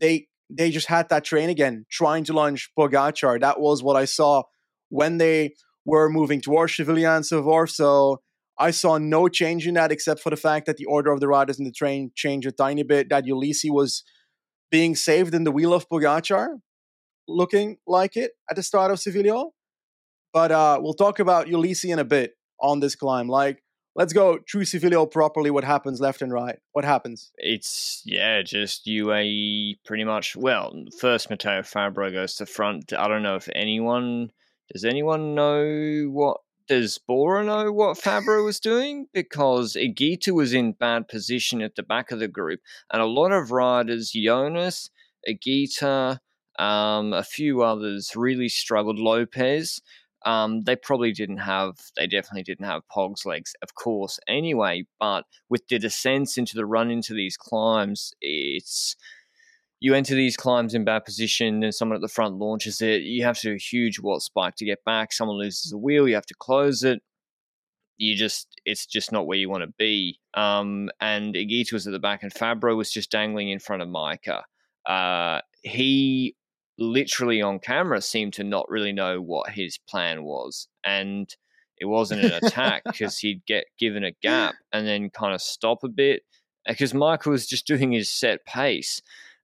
they 0.00 0.28
they 0.52 0.70
just 0.70 0.88
had 0.88 1.08
that 1.10 1.24
train 1.24 1.48
again, 1.48 1.86
trying 1.90 2.24
to 2.24 2.32
launch 2.32 2.70
Pogacar. 2.76 3.40
That 3.40 3.60
was 3.60 3.82
what 3.82 3.96
I 3.96 4.04
saw 4.04 4.42
when 4.88 5.18
they 5.18 5.54
were 5.84 6.10
moving 6.10 6.40
towards 6.40 6.76
Civiglio 6.76 7.14
and 7.14 7.24
so 7.24 7.42
forth. 7.42 7.70
So 7.70 8.20
I 8.58 8.72
saw 8.72 8.98
no 8.98 9.28
change 9.28 9.66
in 9.66 9.74
that 9.74 9.92
except 9.92 10.20
for 10.20 10.30
the 10.30 10.36
fact 10.36 10.66
that 10.66 10.76
the 10.76 10.86
order 10.86 11.12
of 11.12 11.20
the 11.20 11.28
riders 11.28 11.58
in 11.58 11.64
the 11.64 11.70
train 11.70 12.10
changed 12.16 12.48
a 12.48 12.52
tiny 12.52 12.82
bit. 12.82 13.08
That 13.10 13.24
Ulissi 13.24 13.70
was 13.70 14.02
being 14.70 14.96
saved 14.96 15.34
in 15.34 15.44
the 15.44 15.52
wheel 15.52 15.72
of 15.72 15.88
Pogacar, 15.88 16.58
looking 17.28 17.76
like 17.86 18.16
it 18.16 18.32
at 18.50 18.56
the 18.56 18.62
start 18.62 18.90
of 18.90 18.98
Civiglio. 18.98 19.50
But 20.32 20.52
uh, 20.52 20.78
we'll 20.80 20.94
talk 20.94 21.18
about 21.18 21.46
Ulissi 21.46 21.92
in 21.92 21.98
a 21.98 22.04
bit 22.04 22.36
on 22.60 22.80
this 22.80 22.94
climb. 22.94 23.28
Like, 23.28 23.62
let's 23.96 24.12
go 24.12 24.38
through 24.50 24.64
Civiglio 24.64 25.10
properly. 25.10 25.50
What 25.50 25.64
happens 25.64 26.00
left 26.00 26.22
and 26.22 26.32
right? 26.32 26.58
What 26.72 26.84
happens? 26.84 27.32
It's 27.36 28.02
yeah, 28.04 28.42
just 28.42 28.86
UAE 28.86 29.76
pretty 29.84 30.04
much. 30.04 30.36
Well, 30.36 30.72
first 30.98 31.30
Matteo 31.30 31.62
Fabbro 31.62 32.12
goes 32.12 32.34
to 32.36 32.46
front. 32.46 32.92
I 32.92 33.08
don't 33.08 33.22
know 33.22 33.36
if 33.36 33.48
anyone 33.54 34.30
does. 34.72 34.84
Anyone 34.84 35.34
know 35.34 36.08
what? 36.10 36.38
Does 36.68 36.98
Bora 36.98 37.42
know 37.42 37.72
what 37.72 37.98
Fabbro 37.98 38.44
was 38.44 38.60
doing? 38.60 39.06
Because 39.12 39.74
Higuita 39.74 40.32
was 40.32 40.54
in 40.54 40.70
bad 40.70 41.08
position 41.08 41.62
at 41.62 41.74
the 41.74 41.82
back 41.82 42.12
of 42.12 42.20
the 42.20 42.28
group, 42.28 42.60
and 42.92 43.02
a 43.02 43.06
lot 43.06 43.32
of 43.32 43.50
riders, 43.50 44.12
Jonas, 44.14 44.88
Higuita, 45.28 46.18
um, 46.60 47.12
a 47.12 47.24
few 47.24 47.62
others, 47.62 48.12
really 48.14 48.48
struggled. 48.48 49.00
Lopez 49.00 49.80
um, 50.26 50.62
they 50.62 50.76
probably 50.76 51.12
didn't 51.12 51.38
have, 51.38 51.76
they 51.96 52.06
definitely 52.06 52.42
didn't 52.42 52.66
have 52.66 52.86
Pog's 52.88 53.24
legs, 53.24 53.54
of 53.62 53.74
course, 53.74 54.18
anyway. 54.28 54.84
But 54.98 55.24
with 55.48 55.66
the 55.68 55.78
descents 55.78 56.36
into 56.36 56.56
the 56.56 56.66
run 56.66 56.90
into 56.90 57.14
these 57.14 57.36
climbs, 57.36 58.12
it's 58.20 58.96
you 59.80 59.94
enter 59.94 60.14
these 60.14 60.36
climbs 60.36 60.74
in 60.74 60.84
bad 60.84 61.06
position 61.06 61.62
and 61.62 61.74
someone 61.74 61.96
at 61.96 62.02
the 62.02 62.08
front 62.08 62.36
launches 62.36 62.82
it. 62.82 63.02
You 63.02 63.24
have 63.24 63.38
to 63.38 63.48
do 63.48 63.54
a 63.54 63.58
huge 63.58 63.98
watt 63.98 64.20
spike 64.20 64.56
to 64.56 64.66
get 64.66 64.84
back. 64.84 65.12
Someone 65.12 65.38
loses 65.38 65.70
the 65.70 65.78
wheel, 65.78 66.06
you 66.06 66.14
have 66.14 66.26
to 66.26 66.34
close 66.38 66.84
it. 66.84 67.00
You 67.96 68.16
just, 68.16 68.48
it's 68.64 68.86
just 68.86 69.12
not 69.12 69.26
where 69.26 69.38
you 69.38 69.50
want 69.50 69.62
to 69.62 69.74
be. 69.78 70.20
Um, 70.34 70.90
and 71.00 71.34
Higuita 71.34 71.72
was 71.72 71.86
at 71.86 71.92
the 71.92 71.98
back, 71.98 72.22
and 72.22 72.32
Fabbro 72.32 72.74
was 72.76 72.90
just 72.90 73.10
dangling 73.10 73.50
in 73.50 73.58
front 73.58 73.82
of 73.82 73.88
Majka. 73.88 74.42
Uh, 74.86 75.40
he 75.62 76.34
literally 76.80 77.42
on 77.42 77.58
camera 77.58 78.00
seemed 78.00 78.32
to 78.32 78.42
not 78.44 78.68
really 78.68 78.92
know 78.92 79.20
what 79.20 79.50
his 79.50 79.78
plan 79.88 80.24
was. 80.24 80.66
And 80.82 81.32
it 81.78 81.84
wasn't 81.84 82.24
an 82.24 82.32
attack 82.32 82.82
because 82.84 83.18
he'd 83.20 83.44
get 83.46 83.66
given 83.78 84.02
a 84.02 84.12
gap 84.22 84.54
and 84.72 84.86
then 84.86 85.10
kind 85.10 85.34
of 85.34 85.42
stop 85.42 85.84
a 85.84 85.88
bit 85.88 86.22
because 86.66 86.94
Michael 86.94 87.32
was 87.32 87.46
just 87.46 87.66
doing 87.66 87.92
his 87.92 88.10
set 88.10 88.44
pace. 88.46 89.00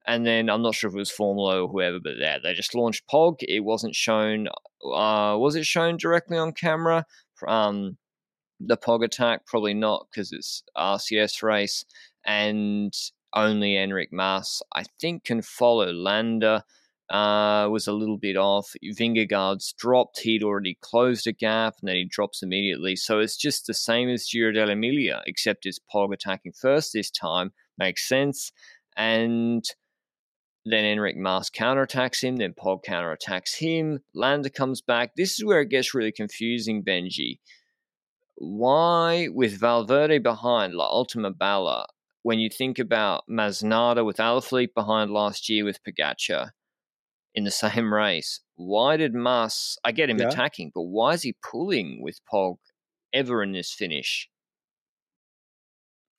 And 0.08 0.24
then 0.24 0.48
I'm 0.48 0.62
not 0.62 0.74
sure 0.74 0.88
if 0.88 0.94
it 0.94 0.98
was 0.98 1.10
Formolo 1.10 1.64
or 1.64 1.68
whoever, 1.68 1.98
but 2.00 2.16
yeah, 2.16 2.38
they 2.42 2.54
just 2.54 2.74
launched 2.74 3.08
Pog. 3.08 3.38
It 3.40 3.60
wasn't 3.60 3.94
shown. 3.94 4.46
Uh, 4.84 5.36
was 5.36 5.56
it 5.56 5.66
shown 5.66 5.96
directly 5.96 6.38
on 6.38 6.52
camera? 6.52 7.04
Um, 7.46 7.98
the 8.60 8.76
Pog 8.76 9.04
attack, 9.04 9.46
probably 9.46 9.74
not 9.74 10.06
because 10.08 10.30
it's 10.32 10.62
RCS 10.76 11.42
race, 11.42 11.84
and 12.24 12.94
only 13.34 13.74
Enric 13.74 14.12
Mas, 14.12 14.62
I 14.74 14.84
think, 15.00 15.24
can 15.24 15.42
follow 15.42 15.92
Landa 15.92 16.64
uh, 17.10 17.68
was 17.70 17.86
a 17.86 17.92
little 17.92 18.18
bit 18.18 18.36
off. 18.36 18.72
Vingegaard's 18.84 19.72
dropped. 19.72 20.20
He'd 20.20 20.42
already 20.42 20.76
closed 20.80 21.26
a 21.26 21.32
gap 21.32 21.74
and 21.80 21.88
then 21.88 21.96
he 21.96 22.04
drops 22.04 22.42
immediately. 22.42 22.96
So 22.96 23.20
it's 23.20 23.36
just 23.36 23.66
the 23.66 23.74
same 23.74 24.08
as 24.08 24.28
Giro 24.30 24.52
dell'Emilia, 24.52 25.22
except 25.26 25.66
it's 25.66 25.78
Pog 25.92 26.12
attacking 26.12 26.52
first 26.52 26.92
this 26.92 27.10
time. 27.10 27.52
Makes 27.78 28.08
sense. 28.08 28.50
And 28.96 29.64
then 30.64 30.84
Enric 30.84 31.16
Mas 31.16 31.48
counterattacks 31.48 32.22
him. 32.22 32.36
Then 32.36 32.54
Pog 32.54 32.80
counterattacks 32.84 33.56
him. 33.56 34.00
Landa 34.14 34.50
comes 34.50 34.80
back. 34.80 35.12
This 35.16 35.38
is 35.38 35.44
where 35.44 35.60
it 35.60 35.70
gets 35.70 35.94
really 35.94 36.12
confusing, 36.12 36.82
Benji. 36.82 37.38
Why, 38.38 39.28
with 39.32 39.58
Valverde 39.58 40.18
behind, 40.18 40.74
La 40.74 40.86
Ultima 40.86 41.30
Bala, 41.30 41.86
when 42.22 42.38
you 42.38 42.50
think 42.50 42.78
about 42.78 43.22
Masnada 43.30 44.04
with 44.04 44.16
Alaphilippe 44.16 44.74
behind 44.74 45.10
last 45.10 45.48
year 45.48 45.64
with 45.64 45.78
Pogacar, 45.84 46.50
in 47.36 47.44
the 47.44 47.50
same 47.50 47.94
race. 48.02 48.40
Why 48.56 48.96
did 48.96 49.14
Mas? 49.14 49.76
I 49.84 49.92
get 49.92 50.10
him 50.10 50.18
yeah. 50.18 50.28
attacking, 50.28 50.72
but 50.74 50.82
why 50.82 51.12
is 51.12 51.22
he 51.22 51.36
pulling 51.48 52.02
with 52.02 52.18
Pog 52.32 52.56
ever 53.12 53.42
in 53.42 53.52
this 53.52 53.72
finish? 53.72 54.28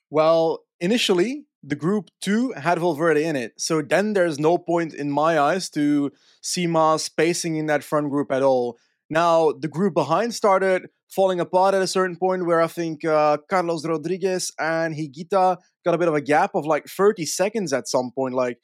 Well, 0.09 0.63
initially, 0.79 1.45
the 1.63 1.75
group 1.75 2.09
two 2.21 2.53
had 2.53 2.79
Valverde 2.79 3.25
in 3.25 3.35
it. 3.35 3.53
So 3.57 3.81
then 3.81 4.13
there's 4.13 4.39
no 4.39 4.57
point 4.57 4.93
in 4.93 5.11
my 5.11 5.37
eyes 5.37 5.69
to 5.71 6.11
see 6.41 6.65
Mas 6.67 7.03
spacing 7.03 7.57
in 7.57 7.65
that 7.65 7.83
front 7.83 8.09
group 8.09 8.31
at 8.31 8.41
all. 8.41 8.77
Now, 9.09 9.51
the 9.51 9.67
group 9.67 9.93
behind 9.93 10.33
started 10.33 10.87
falling 11.09 11.39
apart 11.39 11.73
at 11.73 11.81
a 11.81 11.87
certain 11.87 12.17
point 12.17 12.45
where 12.45 12.61
I 12.61 12.67
think 12.67 13.03
uh, 13.05 13.37
Carlos 13.49 13.85
Rodriguez 13.85 14.51
and 14.59 14.95
Higuita 14.95 15.57
got 15.83 15.95
a 15.95 15.97
bit 15.97 16.07
of 16.07 16.13
a 16.13 16.21
gap 16.21 16.51
of 16.53 16.65
like 16.65 16.85
30 16.85 17.25
seconds 17.25 17.73
at 17.73 17.87
some 17.87 18.11
point. 18.13 18.33
Like, 18.33 18.59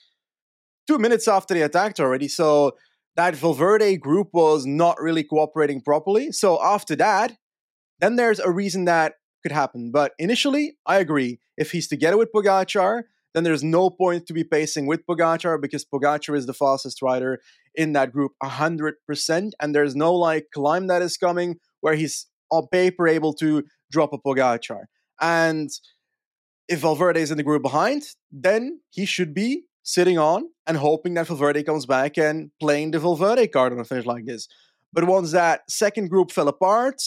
two 0.88 0.98
minutes 0.98 1.28
after 1.28 1.54
they 1.54 1.62
attacked 1.62 2.00
already. 2.00 2.28
So 2.28 2.74
that 3.16 3.36
Valverde 3.36 3.98
group 3.98 4.30
was 4.34 4.66
not 4.66 5.00
really 5.00 5.24
cooperating 5.24 5.82
properly. 5.82 6.32
So 6.32 6.64
after 6.64 6.96
that, 6.98 7.34
then 8.00 8.16
there's 8.16 8.40
a 8.40 8.52
reason 8.52 8.86
that 8.86 9.14
could 9.44 9.52
happen. 9.52 9.92
But 9.92 10.14
initially, 10.18 10.78
I 10.86 10.98
agree. 10.98 11.40
If 11.58 11.72
he's 11.72 11.88
together 11.88 12.18
with 12.18 12.32
Pogacar, 12.34 13.04
then 13.34 13.44
there's 13.44 13.64
no 13.64 13.90
point 13.90 14.28
to 14.28 14.34
be 14.34 14.44
pacing 14.44 14.86
with 14.86 15.06
Pogacar 15.06 15.62
because 15.62 15.86
Pogacar 15.86 16.36
is 16.36 16.46
the 16.46 16.54
fastest 16.54 17.02
rider 17.02 17.40
in 17.76 17.94
that 17.94 18.12
group 18.12 18.34
100%. 18.44 19.52
And 19.60 19.76
there's 19.76 19.96
no 19.96 20.14
like 20.14 20.48
climb 20.54 20.88
that 20.88 21.02
is 21.02 21.18
coming 21.18 21.58
where 21.82 21.96
he's 21.96 22.28
on 22.52 22.68
paper 22.72 23.08
able 23.08 23.34
to 23.36 23.64
drop 23.92 24.14
a 24.14 24.18
Pogacar. 24.18 24.86
And 25.20 25.70
if 26.68 26.80
Valverde 26.80 27.22
is 27.22 27.32
in 27.32 27.38
the 27.38 27.44
group 27.44 27.62
behind, 27.62 28.04
then 28.32 28.80
he 28.90 29.06
should 29.06 29.34
be 29.34 29.64
sitting 29.84 30.18
on 30.18 30.50
and 30.66 30.78
hoping 30.78 31.14
that 31.14 31.28
Valverde 31.28 31.64
comes 31.64 31.86
back 31.86 32.18
and 32.18 32.52
playing 32.60 32.92
the 32.92 33.00
Valverde 33.00 33.48
card 33.48 33.74
on 33.74 33.80
a 33.80 33.84
finish 33.84 34.06
like 34.06 34.26
this. 34.26 34.48
But 34.92 35.06
once 35.06 35.32
that 35.32 35.70
second 35.70 36.10
group 36.10 36.32
fell 36.32 36.48
apart, 36.48 37.02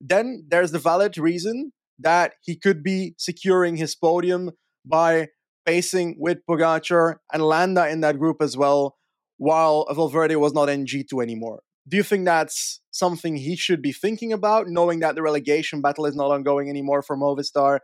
then 0.00 0.44
there's 0.48 0.72
the 0.72 0.78
valid 0.78 1.18
reason 1.18 1.72
that 1.98 2.34
he 2.42 2.56
could 2.56 2.82
be 2.82 3.14
securing 3.18 3.76
his 3.76 3.94
podium 3.94 4.52
by 4.84 5.28
pacing 5.66 6.16
with 6.18 6.38
Pogacar 6.48 7.16
and 7.32 7.42
Landa 7.42 7.88
in 7.88 8.00
that 8.00 8.18
group 8.18 8.38
as 8.40 8.56
well, 8.56 8.96
while 9.36 9.86
Valverde 9.90 10.36
was 10.36 10.54
not 10.54 10.68
in 10.68 10.86
G2 10.86 11.22
anymore. 11.22 11.60
Do 11.88 11.96
you 11.96 12.02
think 12.02 12.24
that's 12.24 12.80
something 12.90 13.36
he 13.36 13.56
should 13.56 13.82
be 13.82 13.92
thinking 13.92 14.32
about, 14.32 14.68
knowing 14.68 15.00
that 15.00 15.14
the 15.14 15.22
relegation 15.22 15.80
battle 15.80 16.06
is 16.06 16.16
not 16.16 16.30
ongoing 16.30 16.68
anymore 16.68 17.02
for 17.02 17.16
Movistar 17.16 17.80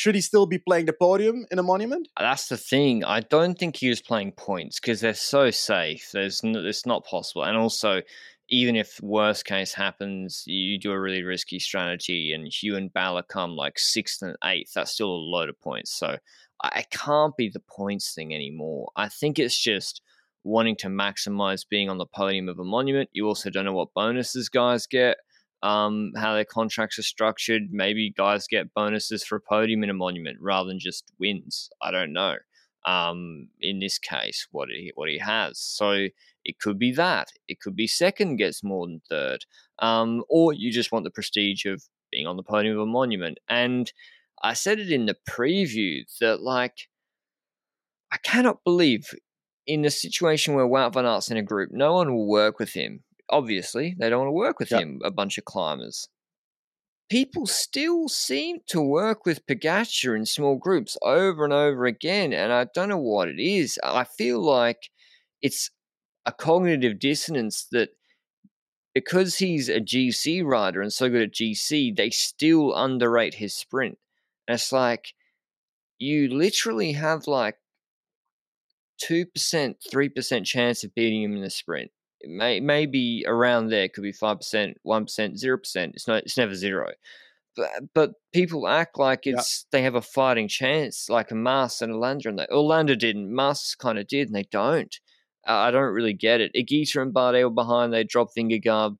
should 0.00 0.14
he 0.14 0.22
still 0.22 0.46
be 0.46 0.56
playing 0.56 0.86
the 0.86 0.94
podium 0.94 1.44
in 1.50 1.58
a 1.58 1.62
monument? 1.62 2.08
That's 2.18 2.48
the 2.48 2.56
thing. 2.56 3.04
I 3.04 3.20
don't 3.20 3.58
think 3.58 3.76
he 3.76 3.90
was 3.90 4.00
playing 4.00 4.32
points 4.32 4.80
because 4.80 5.02
they're 5.02 5.12
so 5.12 5.50
safe. 5.50 6.08
There's 6.10 6.42
no, 6.42 6.64
it's 6.64 6.86
not 6.86 7.04
possible. 7.04 7.44
And 7.44 7.54
also, 7.58 8.00
even 8.48 8.76
if 8.76 8.98
worst 9.02 9.44
case 9.44 9.74
happens, 9.74 10.42
you 10.46 10.78
do 10.78 10.90
a 10.92 10.98
really 10.98 11.22
risky 11.22 11.58
strategy, 11.58 12.32
and 12.32 12.48
Hugh 12.50 12.76
and 12.76 12.90
Bala 12.90 13.22
come 13.22 13.56
like 13.56 13.78
sixth 13.78 14.22
and 14.22 14.36
eighth. 14.42 14.72
That's 14.72 14.92
still 14.92 15.10
a 15.10 15.26
load 15.34 15.50
of 15.50 15.60
points. 15.60 15.92
So 15.92 16.16
I 16.64 16.86
can't 16.90 17.36
be 17.36 17.50
the 17.50 17.60
points 17.60 18.14
thing 18.14 18.34
anymore. 18.34 18.90
I 18.96 19.10
think 19.10 19.38
it's 19.38 19.62
just 19.62 20.00
wanting 20.44 20.76
to 20.76 20.88
maximize 20.88 21.68
being 21.68 21.90
on 21.90 21.98
the 21.98 22.06
podium 22.06 22.48
of 22.48 22.58
a 22.58 22.64
monument. 22.64 23.10
You 23.12 23.26
also 23.26 23.50
don't 23.50 23.66
know 23.66 23.74
what 23.74 23.92
bonuses 23.92 24.48
guys 24.48 24.86
get 24.86 25.18
um, 25.62 26.12
how 26.16 26.34
their 26.34 26.44
contracts 26.44 26.98
are 26.98 27.02
structured. 27.02 27.64
Maybe 27.70 28.12
guys 28.16 28.46
get 28.46 28.74
bonuses 28.74 29.24
for 29.24 29.36
a 29.36 29.40
podium 29.40 29.82
in 29.82 29.90
a 29.90 29.94
monument 29.94 30.38
rather 30.40 30.68
than 30.68 30.78
just 30.78 31.12
wins. 31.18 31.70
I 31.82 31.90
don't 31.90 32.12
know. 32.12 32.36
Um, 32.86 33.48
in 33.60 33.78
this 33.78 33.98
case, 33.98 34.48
what 34.52 34.68
he 34.70 34.92
what 34.94 35.10
he 35.10 35.18
has. 35.18 35.58
So 35.58 36.08
it 36.44 36.58
could 36.58 36.78
be 36.78 36.92
that. 36.92 37.28
It 37.46 37.60
could 37.60 37.76
be 37.76 37.86
second 37.86 38.36
gets 38.36 38.64
more 38.64 38.86
than 38.86 39.02
third. 39.08 39.44
Um, 39.80 40.24
or 40.28 40.52
you 40.54 40.72
just 40.72 40.92
want 40.92 41.04
the 41.04 41.10
prestige 41.10 41.66
of 41.66 41.82
being 42.10 42.26
on 42.26 42.36
the 42.36 42.42
podium 42.42 42.76
of 42.76 42.82
a 42.82 42.86
monument. 42.86 43.38
And 43.48 43.92
I 44.42 44.54
said 44.54 44.78
it 44.78 44.90
in 44.90 45.06
the 45.06 45.16
preview 45.28 46.04
that 46.20 46.40
like 46.40 46.88
I 48.10 48.16
cannot 48.16 48.64
believe 48.64 49.14
in 49.66 49.82
the 49.82 49.90
situation 49.90 50.54
where 50.54 50.66
Wout 50.66 50.94
van 50.94 51.04
Aert's 51.04 51.30
in 51.30 51.36
a 51.36 51.42
group, 51.42 51.70
no 51.72 51.92
one 51.92 52.14
will 52.14 52.26
work 52.26 52.58
with 52.58 52.72
him. 52.72 53.04
Obviously, 53.30 53.94
they 53.98 54.08
don't 54.10 54.20
want 54.20 54.28
to 54.28 54.32
work 54.32 54.58
with 54.58 54.70
Yep. 54.70 54.80
him, 54.80 55.00
a 55.04 55.10
bunch 55.10 55.38
of 55.38 55.44
climbers. 55.44 56.08
People 57.08 57.46
still 57.46 58.08
seem 58.08 58.60
to 58.68 58.80
work 58.80 59.26
with 59.26 59.44
Pogacar 59.46 60.16
in 60.16 60.26
small 60.26 60.56
groups 60.56 60.96
over 61.02 61.44
and 61.44 61.52
over 61.52 61.86
again, 61.86 62.32
and 62.32 62.52
I 62.52 62.64
don't 62.72 62.88
know 62.88 62.98
what 62.98 63.28
it 63.28 63.40
is. 63.40 63.78
I 63.82 64.04
feel 64.04 64.40
like 64.40 64.90
it's 65.42 65.70
a 66.26 66.32
cognitive 66.32 66.98
dissonance 67.00 67.66
that 67.72 67.90
because 68.94 69.38
he's 69.38 69.68
a 69.68 69.80
GC 69.80 70.44
rider 70.44 70.82
and 70.82 70.92
so 70.92 71.08
good 71.08 71.22
at 71.22 71.32
GC, 71.34 71.96
they 71.96 72.10
still 72.10 72.74
underrate 72.74 73.34
his 73.34 73.54
sprint. 73.56 73.98
And 74.46 74.54
it's 74.54 74.72
like 74.72 75.14
you 75.98 76.28
literally 76.28 76.92
have 76.92 77.26
like 77.26 77.56
two 78.98 79.26
percent, 79.26 79.78
three 79.90 80.08
percent 80.08 80.46
chance 80.46 80.84
of 80.84 80.94
beating 80.94 81.22
him 81.22 81.34
in 81.36 81.42
the 81.42 81.50
sprint. 81.50 81.90
It 82.20 82.30
may 82.30 82.60
maybe 82.60 83.24
around 83.26 83.68
there 83.68 83.88
could 83.88 84.02
be 84.02 84.12
five 84.12 84.38
percent, 84.38 84.76
one 84.82 85.04
percent, 85.04 85.38
zero 85.38 85.58
percent. 85.58 85.92
It's 85.94 86.06
not. 86.08 86.22
It's 86.24 86.36
never 86.36 86.54
zero. 86.54 86.90
But 87.56 87.70
but 87.94 88.10
people 88.32 88.68
act 88.68 88.98
like 88.98 89.26
Yeah. 89.26 89.34
it's 89.34 89.66
they 89.72 89.82
have 89.82 89.94
a 89.94 90.02
fighting 90.02 90.48
chance, 90.48 91.08
like 91.08 91.30
a 91.30 91.34
Mas 91.34 91.82
and 91.82 91.92
a 91.92 91.96
Landa, 91.96 92.28
and 92.28 92.38
they 92.38 92.46
Orlando 92.50 92.94
didn't. 92.94 93.34
Mas 93.34 93.74
kind 93.74 93.98
of 93.98 94.06
did, 94.06 94.28
and 94.28 94.34
they 94.36 94.44
don't. 94.50 94.94
Uh, 95.48 95.52
I 95.54 95.70
don't 95.70 95.94
really 95.94 96.12
get 96.12 96.40
it. 96.40 96.52
Higuita 96.54 97.00
and 97.00 97.14
Bardet 97.14 97.42
were 97.44 97.50
behind. 97.50 97.92
They 97.92 98.04
dropped 98.04 98.36
Vingegaard. 98.36 98.96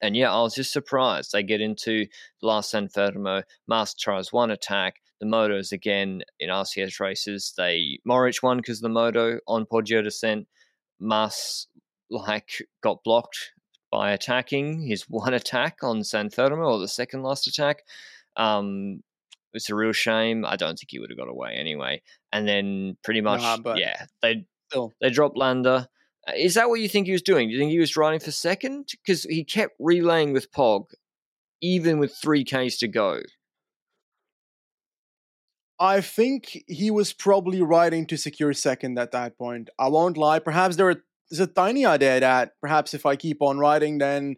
And 0.00 0.14
yeah, 0.16 0.32
I 0.32 0.40
was 0.42 0.54
just 0.54 0.72
surprised. 0.72 1.32
They 1.32 1.42
get 1.42 1.60
into 1.60 2.06
last 2.42 2.70
San 2.70 2.88
Fermo. 2.88 3.42
Mas 3.66 3.94
tries 3.94 4.32
one 4.32 4.50
attack. 4.50 4.96
The 5.20 5.26
motos 5.26 5.72
again 5.72 6.22
in 6.38 6.50
RCS 6.50 7.00
races. 7.00 7.54
They 7.56 7.98
Mohorič 8.06 8.42
won 8.42 8.58
because 8.58 8.78
of 8.78 8.82
the 8.82 8.88
moto 8.90 9.38
on 9.48 9.66
Poggio 9.66 10.02
descent. 10.02 10.46
Mas 11.00 11.66
like 12.14 12.62
got 12.82 13.02
blocked 13.04 13.52
by 13.90 14.12
attacking 14.12 14.82
his 14.86 15.02
one 15.08 15.34
attack 15.34 15.78
on 15.82 16.02
San 16.04 16.30
Fermo 16.30 16.66
or 16.72 16.78
the 16.78 16.88
second 16.88 17.22
last 17.22 17.46
attack. 17.46 17.82
Um, 18.36 19.02
it's 19.52 19.70
a 19.70 19.74
real 19.74 19.92
shame. 19.92 20.44
I 20.44 20.56
don't 20.56 20.76
think 20.76 20.88
he 20.90 20.98
would 20.98 21.10
have 21.10 21.18
got 21.18 21.28
away 21.28 21.54
anyway. 21.54 22.02
And 22.32 22.48
then 22.48 22.96
pretty 23.04 23.20
much, 23.20 23.40
Nah, 23.40 23.74
yeah, 23.76 24.06
they 24.20 24.46
still. 24.68 24.92
they 25.00 25.10
dropped 25.10 25.36
Landa. 25.36 25.88
Uh, 26.26 26.32
Is 26.36 26.54
that 26.54 26.68
what 26.68 26.80
you 26.80 26.88
think 26.88 27.06
he 27.06 27.12
was 27.12 27.22
doing? 27.22 27.48
Do 27.48 27.54
you 27.54 27.60
think 27.60 27.70
he 27.70 27.78
was 27.78 27.96
riding 27.96 28.18
for 28.18 28.32
second? 28.32 28.88
Because 28.90 29.22
he 29.24 29.44
kept 29.44 29.74
relaying 29.78 30.32
with 30.32 30.50
Pog, 30.50 30.86
even 31.60 31.98
with 31.98 32.16
three 32.20 32.44
Ks 32.44 32.78
to 32.78 32.88
go. 32.88 33.20
I 35.78 36.00
think 36.00 36.64
he 36.66 36.90
was 36.90 37.12
probably 37.12 37.60
riding 37.60 38.06
to 38.06 38.16
secure 38.16 38.52
second 38.52 38.98
at 38.98 39.10
that 39.12 39.36
point. 39.36 39.70
I 39.78 39.88
won't 39.88 40.16
lie. 40.16 40.38
Perhaps 40.38 40.76
there 40.76 40.86
is 41.30 41.40
a 41.40 41.46
tiny 41.46 41.86
idea 41.86 42.20
that 42.20 42.52
perhaps 42.60 42.94
if 42.94 43.06
I 43.06 43.16
keep 43.16 43.42
on 43.42 43.58
riding, 43.58 43.98
then 43.98 44.36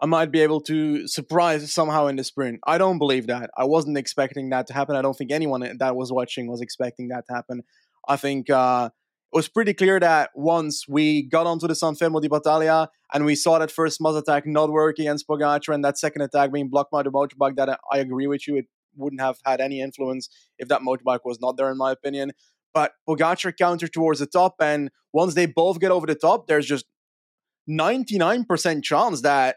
I 0.00 0.06
might 0.06 0.30
be 0.30 0.40
able 0.40 0.60
to 0.62 1.08
surprise 1.08 1.72
somehow 1.72 2.06
in 2.06 2.16
the 2.16 2.24
sprint. 2.24 2.60
I 2.66 2.78
don't 2.78 2.98
believe 2.98 3.26
that. 3.26 3.50
I 3.56 3.64
wasn't 3.64 3.98
expecting 3.98 4.50
that 4.50 4.68
to 4.68 4.74
happen. 4.74 4.94
I 4.94 5.02
don't 5.02 5.14
think 5.14 5.32
anyone 5.32 5.76
that 5.78 5.96
was 5.96 6.12
watching 6.12 6.48
was 6.48 6.60
expecting 6.60 7.08
that 7.08 7.26
to 7.28 7.34
happen. 7.34 7.62
I 8.08 8.16
think 8.16 8.48
uh, 8.48 8.90
it 9.32 9.36
was 9.36 9.48
pretty 9.48 9.74
clear 9.74 9.98
that 9.98 10.30
once 10.34 10.86
we 10.88 11.22
got 11.22 11.46
onto 11.46 11.66
the 11.66 11.74
San 11.74 11.94
Fermo 11.94 12.22
di 12.22 12.28
Battaglia 12.28 12.88
and 13.12 13.24
we 13.24 13.34
saw 13.34 13.58
that 13.58 13.72
first 13.72 14.00
Mas 14.00 14.14
attack 14.14 14.46
not 14.46 14.70
work 14.70 14.98
against 14.98 15.26
Pogacar 15.26 15.74
and 15.74 15.84
that 15.84 15.98
second 15.98 16.22
attack 16.22 16.52
being 16.52 16.68
blocked 16.68 16.92
by 16.92 17.02
the 17.02 17.10
motorbike, 17.10 17.56
that 17.56 17.80
I 17.92 17.98
agree 17.98 18.28
with 18.28 18.46
you. 18.46 18.56
It 18.56 18.66
wouldn't 18.96 19.20
have 19.20 19.38
had 19.44 19.60
any 19.60 19.80
influence 19.80 20.28
if 20.58 20.68
that 20.68 20.82
motorbike 20.82 21.20
was 21.24 21.40
not 21.40 21.56
there, 21.56 21.70
in 21.70 21.76
my 21.76 21.90
opinion. 21.90 22.32
But 22.78 22.92
Pogacar 23.08 23.56
counter 23.58 23.88
towards 23.88 24.20
the 24.20 24.26
top, 24.28 24.54
and 24.60 24.90
once 25.12 25.34
they 25.34 25.46
both 25.46 25.80
get 25.80 25.90
over 25.90 26.06
the 26.06 26.14
top, 26.14 26.46
there's 26.46 26.64
just 26.64 26.84
99% 27.68 28.84
chance 28.84 29.20
that 29.22 29.56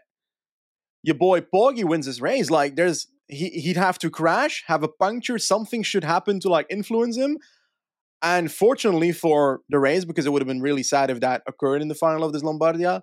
your 1.04 1.14
boy 1.14 1.40
Poggy 1.40 1.84
wins 1.84 2.06
this 2.06 2.20
race. 2.20 2.50
Like, 2.50 2.74
there's 2.74 3.06
he, 3.28 3.50
he'd 3.50 3.76
have 3.76 3.96
to 4.00 4.10
crash, 4.10 4.64
have 4.66 4.82
a 4.82 4.88
puncture, 4.88 5.38
something 5.38 5.84
should 5.84 6.02
happen 6.02 6.40
to 6.40 6.48
like 6.48 6.66
influence 6.68 7.16
him. 7.16 7.38
And 8.22 8.50
fortunately 8.50 9.12
for 9.12 9.60
the 9.68 9.78
race, 9.78 10.04
because 10.04 10.26
it 10.26 10.32
would 10.32 10.42
have 10.42 10.48
been 10.48 10.60
really 10.60 10.82
sad 10.82 11.08
if 11.08 11.20
that 11.20 11.42
occurred 11.46 11.80
in 11.80 11.86
the 11.86 11.94
final 11.94 12.24
of 12.24 12.32
this 12.32 12.42
Lombardia, 12.42 13.02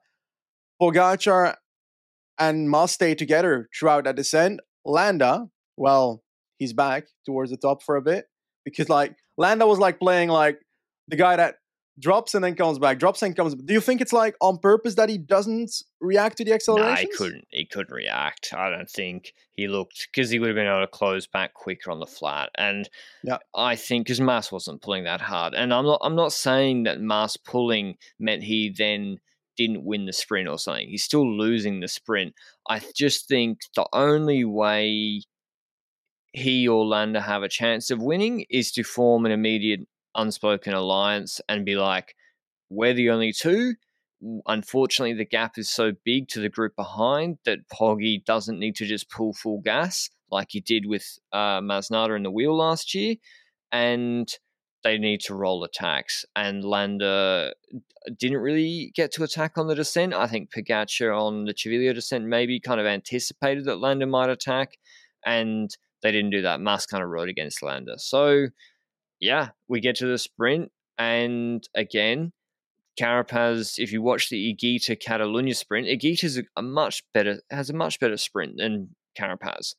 Pogacar 0.82 1.56
and 2.38 2.70
Mas 2.70 2.92
stay 2.92 3.16
together 3.16 3.70
throughout 3.74 4.04
that 4.04 4.18
descent. 4.18 4.60
Landa, 4.84 5.46
well, 5.78 6.24
he's 6.58 6.74
back 6.74 7.06
towards 7.26 7.52
the 7.52 7.58
top 7.58 7.82
for 7.82 7.96
a 7.96 8.02
bit 8.02 8.26
because 8.72 8.90
like 8.90 9.16
Landa 9.38 9.68
was 9.68 9.80
like 9.80 10.00
playing 10.00 10.30
like 10.30 10.60
the 11.08 11.16
guy 11.16 11.36
that 11.36 11.56
drops 12.00 12.34
and 12.34 12.42
then 12.44 12.56
comes 12.56 12.80
back, 12.80 12.98
drops 12.98 13.22
and 13.22 13.36
comes. 13.36 13.54
Do 13.56 13.74
you 13.74 13.82
think 13.82 14.00
it's 14.00 14.14
like 14.14 14.36
on 14.40 14.58
purpose 14.58 14.96
that 14.96 15.10
he 15.10 15.18
doesn't 15.18 15.70
react 16.00 16.38
to 16.38 16.46
the 16.46 16.52
No, 16.52 16.56
acceleration? 16.56 17.10
he 17.12 17.18
couldn't. 17.18 17.46
He 17.50 17.66
couldn't 17.66 17.94
react. 17.94 18.54
I 18.54 18.70
don't 18.70 18.90
think 18.90 19.34
he 19.52 19.68
looked 19.68 20.08
because 20.12 20.30
he 20.30 20.40
would 20.40 20.48
have 20.48 20.56
been 20.56 20.66
able 20.68 20.80
to 20.80 20.88
close 20.88 21.28
back 21.28 21.54
quicker 21.54 21.92
on 21.92 22.00
the 22.00 22.06
flat. 22.06 22.52
And 22.58 22.90
Yeah. 23.24 23.40
I 23.54 23.76
think 23.76 24.06
because 24.06 24.22
Mas 24.22 24.50
wasn't 24.52 24.82
pulling 24.82 25.04
that 25.04 25.20
hard, 25.20 25.54
and 25.54 25.74
I'm 25.74 25.86
not. 25.86 26.00
I'm 26.02 26.16
not 26.16 26.32
saying 26.32 26.84
that 26.84 27.02
Mas 27.02 27.36
pulling 27.36 27.98
meant 28.18 28.44
he 28.44 28.70
then 28.70 29.18
didn't 29.58 29.84
win 29.84 30.06
the 30.06 30.14
sprint 30.14 30.48
or 30.48 30.58
something. 30.58 30.88
He's 30.88 31.04
still 31.04 31.30
losing 31.30 31.82
the 31.82 31.90
sprint. 31.90 32.34
I 32.70 32.82
just 32.96 33.28
think 33.28 33.60
the 33.76 33.86
only 33.92 34.46
way 34.46 35.24
he 36.34 36.68
or 36.68 36.86
Landa 36.86 37.22
have 37.22 37.44
a 37.44 37.50
chance 37.50 37.90
of 37.90 38.02
winning 38.02 38.46
is 38.50 38.72
to 38.74 38.84
form 38.84 39.26
an 39.26 39.32
immediate 39.32 39.82
unspoken 40.16 40.74
alliance 40.74 41.42
and 41.48 41.66
be 41.66 41.76
like, 41.76 42.16
we're 42.70 42.94
the 42.94 43.10
only 43.10 43.34
two. 43.34 43.76
Unfortunately, 44.46 45.14
the 45.14 45.26
gap 45.26 45.58
is 45.58 45.70
so 45.70 45.94
big 46.04 46.28
to 46.30 46.40
the 46.40 46.50
group 46.50 46.76
behind 46.76 47.38
that 47.46 47.68
Poggy 47.70 48.24
doesn't 48.26 48.60
need 48.60 48.76
to 48.76 48.86
just 48.86 49.10
pull 49.10 49.34
full 49.34 49.62
gas 49.62 50.10
like 50.32 50.50
he 50.52 50.60
did 50.60 50.86
with 50.86 51.18
uh, 51.32 51.62
Masnada 51.62 52.16
in 52.16 52.24
the 52.24 52.32
wheel 52.32 52.56
last 52.56 52.94
year. 52.94 53.16
And 53.72 54.30
they 54.84 54.98
need 54.98 55.22
to 55.22 55.36
roll 55.36 55.64
attacks. 55.64 56.26
And 56.36 56.64
Landa 56.64 57.54
didn't 58.18 58.38
really 58.38 58.92
get 58.96 59.12
to 59.14 59.24
attack 59.24 59.58
on 59.58 59.68
the 59.68 59.76
descent. 59.76 60.14
I 60.14 60.28
think 60.28 60.52
Pogacar 60.52 61.18
on 61.18 61.46
the 61.46 61.54
Civiglio 61.54 61.94
descent 61.94 62.26
maybe 62.26 62.60
kind 62.60 62.80
of 62.80 62.86
anticipated 62.86 63.66
that 63.66 63.80
Landa 63.80 64.06
might 64.06 64.30
attack, 64.30 64.78
and 65.26 65.70
they 66.02 66.12
didn't 66.12 66.32
do 66.32 66.42
that. 66.44 66.62
Mas 66.62 66.86
kind 66.86 67.04
of 67.04 67.10
rode 67.10 67.30
against 67.30 67.64
Landa. 67.64 67.98
So, 67.98 68.48
yeah, 69.20 69.50
we 69.68 69.80
get 69.80 69.96
to 69.98 70.08
the 70.08 70.18
sprint, 70.18 70.72
and 70.98 71.68
again, 71.76 72.32
Carapaz. 73.00 73.76
If 73.78 73.92
you 73.92 74.02
watch 74.02 74.30
the 74.30 74.54
Higuita 74.54 75.02
Catalunya 75.02 75.56
sprint, 75.56 75.88
Higuita's 75.88 76.38
a, 76.38 76.44
a 76.56 76.62
much 76.62 77.04
better 77.14 77.42
has 77.50 77.70
a 77.70 77.74
much 77.74 78.00
better 78.00 78.18
sprint 78.18 78.58
than 78.58 78.96
Carapaz. 79.18 79.76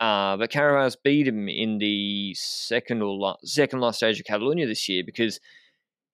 Uh, 0.00 0.36
but 0.36 0.50
Carapaz 0.50 0.96
beat 1.02 1.28
him 1.28 1.48
in 1.48 1.78
the 1.78 2.34
second 2.34 3.02
or 3.02 3.16
la- 3.16 3.36
second 3.44 3.80
last 3.80 3.98
stage 3.98 4.18
of 4.18 4.26
Catalunya 4.26 4.66
this 4.66 4.88
year 4.88 5.04
because 5.06 5.38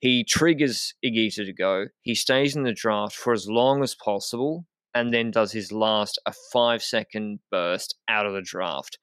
he 0.01 0.23
triggers 0.23 0.95
Higuita 1.05 1.47
to 1.47 1.53
go. 1.53 1.87
He 2.03 2.15
stays 2.15 2.57
in 2.57 2.63
the 2.63 2.73
draft 2.73 3.17
for 3.17 3.33
as 3.33 3.49
long 3.49 3.83
as 3.83 3.95
possible 3.95 4.67
and 4.95 5.15
then 5.15 5.31
does 5.31 5.53
his 5.53 5.73
last 5.73 6.19
a 6.27 6.33
five 6.53 6.83
second 6.83 7.41
burst 7.51 7.97
out 8.09 8.27
of 8.27 8.35
the 8.35 8.43
draft. 8.43 8.99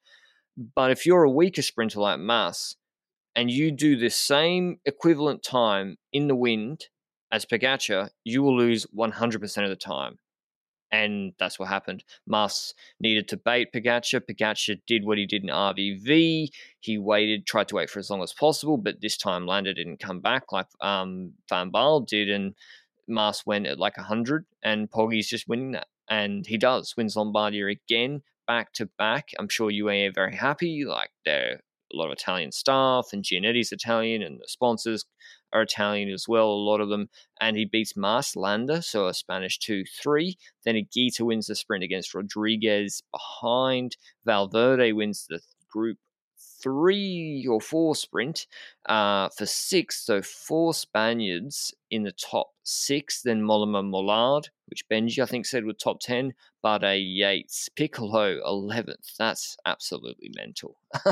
But 0.58 0.90
if 0.90 1.06
you're 1.06 1.22
a 1.22 1.30
weaker 1.30 1.62
sprinter 1.62 2.00
like 2.00 2.18
Mas 2.18 2.74
and 3.36 3.48
you 3.48 3.70
do 3.70 3.96
the 3.96 4.10
same 4.10 4.80
equivalent 4.84 5.44
time 5.44 5.98
in 6.12 6.26
the 6.26 6.34
wind 6.34 6.86
as 7.30 7.46
Pogacar, 7.46 8.10
you 8.24 8.42
will 8.42 8.56
lose 8.56 8.84
100% 8.86 9.62
of 9.62 9.68
the 9.68 9.76
time. 9.76 10.18
And 10.90 11.34
that's 11.38 11.60
what 11.60 11.68
happened. 11.68 12.02
Mas 12.26 12.74
needed 12.98 13.28
to 13.28 13.36
bait 13.36 13.68
Pogacar. 13.72 14.20
Pogacar 14.28 14.80
did 14.86 15.04
what 15.04 15.18
he 15.18 15.26
did 15.26 15.44
in 15.44 15.50
RVV. 15.50 16.48
He 16.80 16.98
waited, 16.98 17.46
tried 17.46 17.68
to 17.68 17.76
wait 17.76 17.88
for 17.88 18.00
as 18.00 18.10
long 18.10 18.22
as 18.22 18.32
possible, 18.32 18.78
but 18.78 19.00
this 19.00 19.16
time 19.16 19.46
Landa 19.46 19.74
didn't 19.74 20.00
come 20.00 20.20
back 20.20 20.50
like 20.50 20.66
um, 20.80 21.34
Van 21.48 21.70
Baarle 21.70 22.04
did, 22.04 22.30
and 22.30 22.54
Mas 23.06 23.44
went 23.46 23.66
at 23.66 23.78
like 23.78 23.96
100, 23.96 24.46
and 24.62 24.90
Poggy's 24.90 25.28
just 25.28 25.46
winning 25.46 25.72
that. 25.72 25.86
And 26.10 26.46
he 26.46 26.56
does, 26.56 26.94
wins 26.96 27.14
Lombardia 27.14 27.70
again, 27.70 28.22
back 28.48 28.72
to 28.72 28.86
back. 28.98 29.28
I'm 29.38 29.48
sure 29.48 29.70
UAE 29.70 30.08
are 30.08 30.12
very 30.12 30.34
happy. 30.34 30.84
Like, 30.84 31.10
they're 31.24 31.60
a 31.92 31.96
lot 31.96 32.06
of 32.06 32.12
Italian 32.12 32.50
staff, 32.50 33.08
and 33.12 33.22
Gianetti's 33.22 33.70
Italian, 33.70 34.22
and 34.22 34.40
the 34.40 34.48
sponsors 34.48 35.04
are 35.52 35.62
Italian 35.62 36.10
as 36.10 36.26
well, 36.28 36.46
a 36.46 36.66
lot 36.70 36.80
of 36.80 36.88
them. 36.88 37.08
And 37.40 37.56
he 37.56 37.64
beats 37.64 37.96
Mas 37.96 38.34
Landa, 38.34 38.82
so 38.82 39.06
a 39.06 39.14
Spanish 39.14 39.58
2 39.58 39.84
3. 40.02 40.36
Then 40.64 40.74
Higuita 40.74 41.20
wins 41.20 41.46
the 41.46 41.54
sprint 41.54 41.84
against 41.84 42.14
Rodriguez 42.14 43.02
behind. 43.12 43.96
Valverde 44.24 44.92
wins 44.92 45.26
the 45.28 45.40
group 45.70 45.98
three 46.62 47.46
or 47.48 47.60
four 47.60 47.94
sprint 47.94 48.46
uh, 48.88 49.28
for 49.36 49.46
six. 49.46 50.04
So 50.04 50.22
four 50.22 50.74
Spaniards 50.74 51.74
in 51.90 52.02
the 52.02 52.12
top 52.12 52.50
six. 52.64 53.22
Then 53.22 53.42
Mollema 53.42 53.82
Mollard, 53.82 54.48
which 54.66 54.88
Benji 54.88 55.22
I 55.22 55.26
think 55.26 55.46
said 55.46 55.64
was 55.64 55.76
top 55.76 56.00
ten. 56.00 56.34
Bardet 56.64 57.02
Yates 57.04 57.68
Piccolo 57.76 58.40
eleventh. 58.44 59.14
That's 59.18 59.56
absolutely 59.64 60.30
mental. 60.34 60.78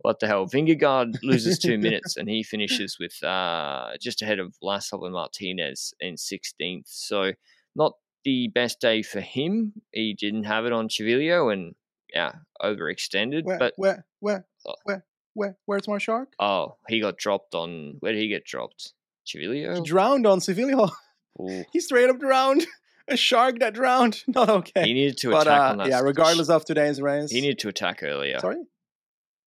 what 0.00 0.20
the 0.20 0.26
hell? 0.26 0.46
Vingegaard 0.46 1.18
loses 1.22 1.58
two 1.58 1.78
minutes 1.86 2.16
and 2.16 2.28
he 2.28 2.42
finishes 2.42 2.96
with 2.98 3.22
uh, 3.22 3.92
just 4.00 4.22
ahead 4.22 4.38
of 4.38 4.54
and 4.62 5.12
Martinez 5.12 5.94
in 6.00 6.16
sixteenth. 6.16 6.86
So 6.88 7.32
not 7.76 7.94
the 8.24 8.48
best 8.48 8.80
day 8.80 9.02
for 9.02 9.20
him. 9.20 9.74
He 9.92 10.14
didn't 10.14 10.44
have 10.44 10.64
it 10.64 10.72
on 10.72 10.88
Civiglio 10.88 11.52
and 11.52 11.74
yeah, 12.14 12.32
overextended. 12.62 13.44
Where, 13.44 13.58
but 13.58 13.74
where, 13.76 14.06
where, 14.20 14.46
where, 14.84 15.04
where, 15.34 15.56
where's 15.66 15.88
my 15.88 15.98
shark? 15.98 16.32
oh, 16.38 16.76
he 16.88 17.00
got 17.00 17.16
dropped 17.18 17.54
on. 17.54 17.96
Where 18.00 18.12
did 18.12 18.20
he 18.20 18.28
get 18.28 18.44
dropped? 18.44 18.92
He 19.24 19.38
Civiglio. 19.38 19.84
drowned 19.84 20.26
on. 20.26 20.40
Ooh, 21.40 21.64
he 21.72 21.80
straight 21.80 22.10
up 22.10 22.18
drowned. 22.20 22.66
A 23.06 23.18
shark 23.18 23.58
that 23.58 23.74
drowned. 23.74 24.22
Not 24.28 24.48
okay. 24.48 24.84
he 24.86 24.94
needed 24.94 25.18
to 25.18 25.30
but 25.30 25.42
attack 25.46 25.60
uh, 25.60 25.64
on 25.72 25.76
that. 25.78 25.88
yeah, 25.88 26.00
regardless 26.00 26.48
of 26.48 26.64
today's 26.64 27.02
race. 27.02 27.30
he 27.30 27.42
needed 27.42 27.58
to 27.58 27.68
attack 27.68 28.02
earlier 28.02 28.38
Sorry, 28.38 28.64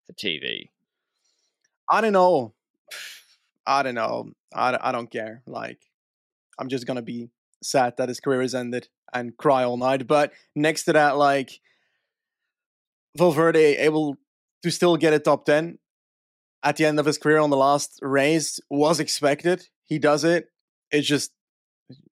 for 0.06 0.12
TV. 0.12 0.68
I 1.90 2.02
don't 2.02 2.12
know. 2.12 2.52
I 3.66 3.82
don't 3.82 3.94
know. 3.94 4.32
I, 4.54 4.72
don't- 4.72 4.84
I 4.84 4.92
don't 4.92 5.10
care. 5.10 5.42
Like, 5.46 5.78
I'm 6.58 6.68
just 6.68 6.86
gonna 6.86 7.00
be 7.00 7.30
sad 7.62 7.94
that 7.96 8.10
his 8.10 8.20
career 8.20 8.42
has 8.42 8.54
ended 8.54 8.88
and 9.14 9.34
cry 9.38 9.64
all 9.64 9.78
night. 9.78 10.06
But 10.06 10.32
next 10.54 10.84
to 10.84 10.92
that, 10.92 11.16
like, 11.16 11.60
Valverde 13.16 13.78
able 13.78 14.18
to 14.66 14.72
still 14.72 14.96
get 14.96 15.14
a 15.14 15.20
top 15.20 15.44
ten 15.44 15.78
at 16.62 16.76
the 16.76 16.84
end 16.84 16.98
of 16.98 17.06
his 17.06 17.18
career 17.18 17.38
on 17.38 17.50
the 17.50 17.56
last 17.56 17.98
race 18.02 18.58
was 18.68 18.98
expected. 18.98 19.68
He 19.84 19.98
does 19.98 20.24
it. 20.24 20.48
It's 20.90 21.06
just 21.06 21.30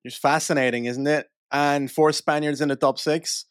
it's 0.05 0.17
fascinating, 0.17 0.85
isn't 0.85 1.07
it? 1.07 1.29
And 1.51 1.91
four 1.91 2.13
Spaniards 2.13 2.61
in 2.61 2.69
the 2.69 2.77
top 2.77 2.99
six, 2.99 3.47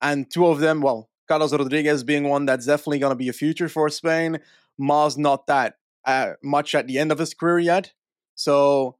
and 0.00 0.30
two 0.30 0.46
of 0.46 0.60
them, 0.60 0.80
well, 0.80 1.10
Carlos 1.28 1.52
Rodriguez 1.52 2.04
being 2.04 2.28
one 2.28 2.46
that's 2.46 2.66
definitely 2.66 3.00
going 3.00 3.10
to 3.10 3.16
be 3.16 3.28
a 3.28 3.32
future 3.32 3.68
for 3.68 3.88
Spain. 3.88 4.38
Mas 4.78 5.18
not 5.18 5.46
that 5.48 5.74
uh, 6.04 6.32
much 6.42 6.74
at 6.74 6.86
the 6.86 6.98
end 6.98 7.12
of 7.12 7.18
his 7.18 7.34
career 7.34 7.58
yet, 7.58 7.92
so 8.34 8.96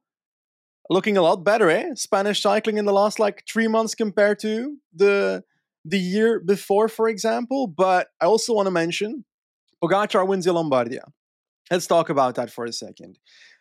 looking 0.89 1.15
a 1.15 1.21
lot 1.21 1.43
better, 1.45 1.69
eh? 1.69 1.95
Spanish 1.95 2.41
cycling 2.41 2.77
in 2.77 2.85
the 2.85 2.93
last 2.93 3.19
like 3.19 3.45
three 3.47 3.67
months 3.67 3.95
compared 3.95 4.39
to 4.39 4.77
the 4.93 5.43
the 5.83 5.99
year 5.99 6.39
before, 6.39 6.87
for 6.87 7.07
example. 7.07 7.67
But 7.67 8.07
I 8.21 8.25
also 8.25 8.53
want 8.53 8.67
to 8.67 8.71
mention 8.71 9.25
Pogacar 9.83 10.27
wins 10.27 10.45
the 10.45 10.53
Lombardia. 10.53 11.03
Let's 11.69 11.87
talk 11.87 12.09
about 12.09 12.35
that 12.35 12.51
for 12.51 12.65
a 12.65 12.73
second. 12.73 13.17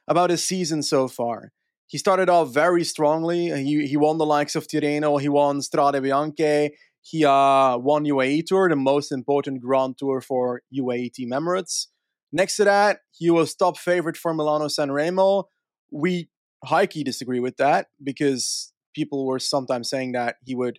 About 0.09 0.31
his 0.31 0.45
season 0.45 0.83
so 0.83 1.09
far. 1.09 1.53
He 1.87 1.99
started 1.99 2.29
off 2.29 2.53
very 2.55 2.85
strongly. 2.85 3.51
He 3.65 3.87
he 3.87 3.97
won 3.97 4.19
the 4.19 4.27
likes 4.27 4.55
of 4.55 4.67
Tirreno. 4.67 5.21
He 5.21 5.29
won 5.29 5.61
Strade 5.61 6.01
Bianche. 6.01 6.71
He 7.03 7.25
uh, 7.25 7.79
won 7.79 8.05
UAE 8.05 8.47
Tour, 8.47 8.69
the 8.69 8.77
most 8.77 9.11
important 9.11 9.61
Grand 9.61 9.97
Tour 9.99 10.21
for 10.21 10.63
UAE 10.73 11.13
Team 11.15 11.31
Emirates. 11.31 11.87
Next 12.33 12.57
to 12.57 12.65
that, 12.65 13.01
he 13.11 13.31
was 13.31 13.55
top 13.55 13.77
favorite 13.77 14.17
for 14.17 14.33
Milano 14.35 14.69
San 14.69 14.93
Remo. 14.93 15.49
We 15.91 16.29
high 16.65 16.87
key 16.87 17.03
disagree 17.03 17.41
with 17.41 17.57
that 17.57 17.89
because 18.03 18.73
people 18.95 19.27
were 19.27 19.39
sometimes 19.39 19.89
saying 19.89 20.13
that 20.13 20.37
he 20.45 20.55
would 20.55 20.79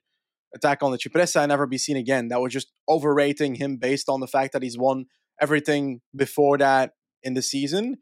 attack 0.56 0.84
on 0.84 0.92
the 0.92 0.98
Cipressa 0.98 1.42
and 1.42 1.50
never 1.50 1.66
be 1.66 1.78
seen 1.78 1.98
again. 1.98 2.28
That 2.28 2.42
was 2.42 2.54
just 2.54 2.72
overrating 2.90 3.56
him 3.56 3.78
based 3.78 4.10
on 4.10 4.20
the 4.20 4.28
fact 4.28 4.54
that 4.54 4.64
he's 4.64 4.78
won 4.78 5.06
everything 5.40 6.02
before 6.16 6.58
that 6.58 6.92
in 7.24 7.34
the 7.34 7.42
season. 7.42 7.98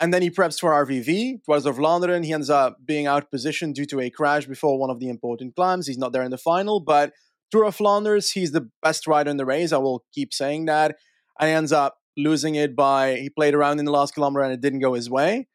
And 0.00 0.12
then 0.12 0.22
he 0.22 0.30
preps 0.30 0.58
for 0.58 0.70
RVV, 0.70 1.44
towards 1.44 1.66
of 1.66 1.76
Vlaanderen. 1.76 2.24
He 2.24 2.32
ends 2.32 2.50
up 2.50 2.78
being 2.84 3.06
out 3.06 3.30
positioned 3.30 3.76
due 3.76 3.86
to 3.86 4.00
a 4.00 4.10
crash 4.10 4.46
before 4.46 4.78
one 4.78 4.90
of 4.90 4.98
the 4.98 5.08
important 5.08 5.54
climbs. 5.54 5.86
He's 5.86 5.98
not 5.98 6.12
there 6.12 6.24
in 6.24 6.30
the 6.30 6.38
final, 6.38 6.80
but 6.80 7.12
Tour 7.50 7.64
of 7.64 7.76
Flanders, 7.76 8.32
he's 8.32 8.50
the 8.50 8.68
best 8.82 9.06
rider 9.06 9.30
in 9.30 9.36
the 9.36 9.46
race. 9.46 9.72
I 9.72 9.78
will 9.78 10.04
keep 10.12 10.34
saying 10.34 10.64
that. 10.64 10.96
And 11.38 11.48
he 11.48 11.54
ends 11.54 11.72
up 11.72 11.98
losing 12.16 12.56
it 12.56 12.74
by 12.74 13.16
he 13.16 13.30
played 13.30 13.54
around 13.54 13.78
in 13.78 13.84
the 13.84 13.92
last 13.92 14.14
kilometer 14.14 14.44
and 14.44 14.52
it 14.52 14.60
didn't 14.60 14.80
go 14.80 14.94
his 14.94 15.08
way. 15.08 15.46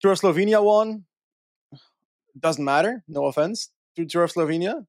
Tour 0.00 0.12
of 0.12 0.20
Slovenia 0.20 0.62
won. 0.62 1.04
Doesn't 2.38 2.64
matter. 2.64 3.02
No 3.08 3.26
offense 3.26 3.70
to 3.96 4.06
Tour 4.06 4.24
of 4.24 4.32
Slovenia. 4.32 4.86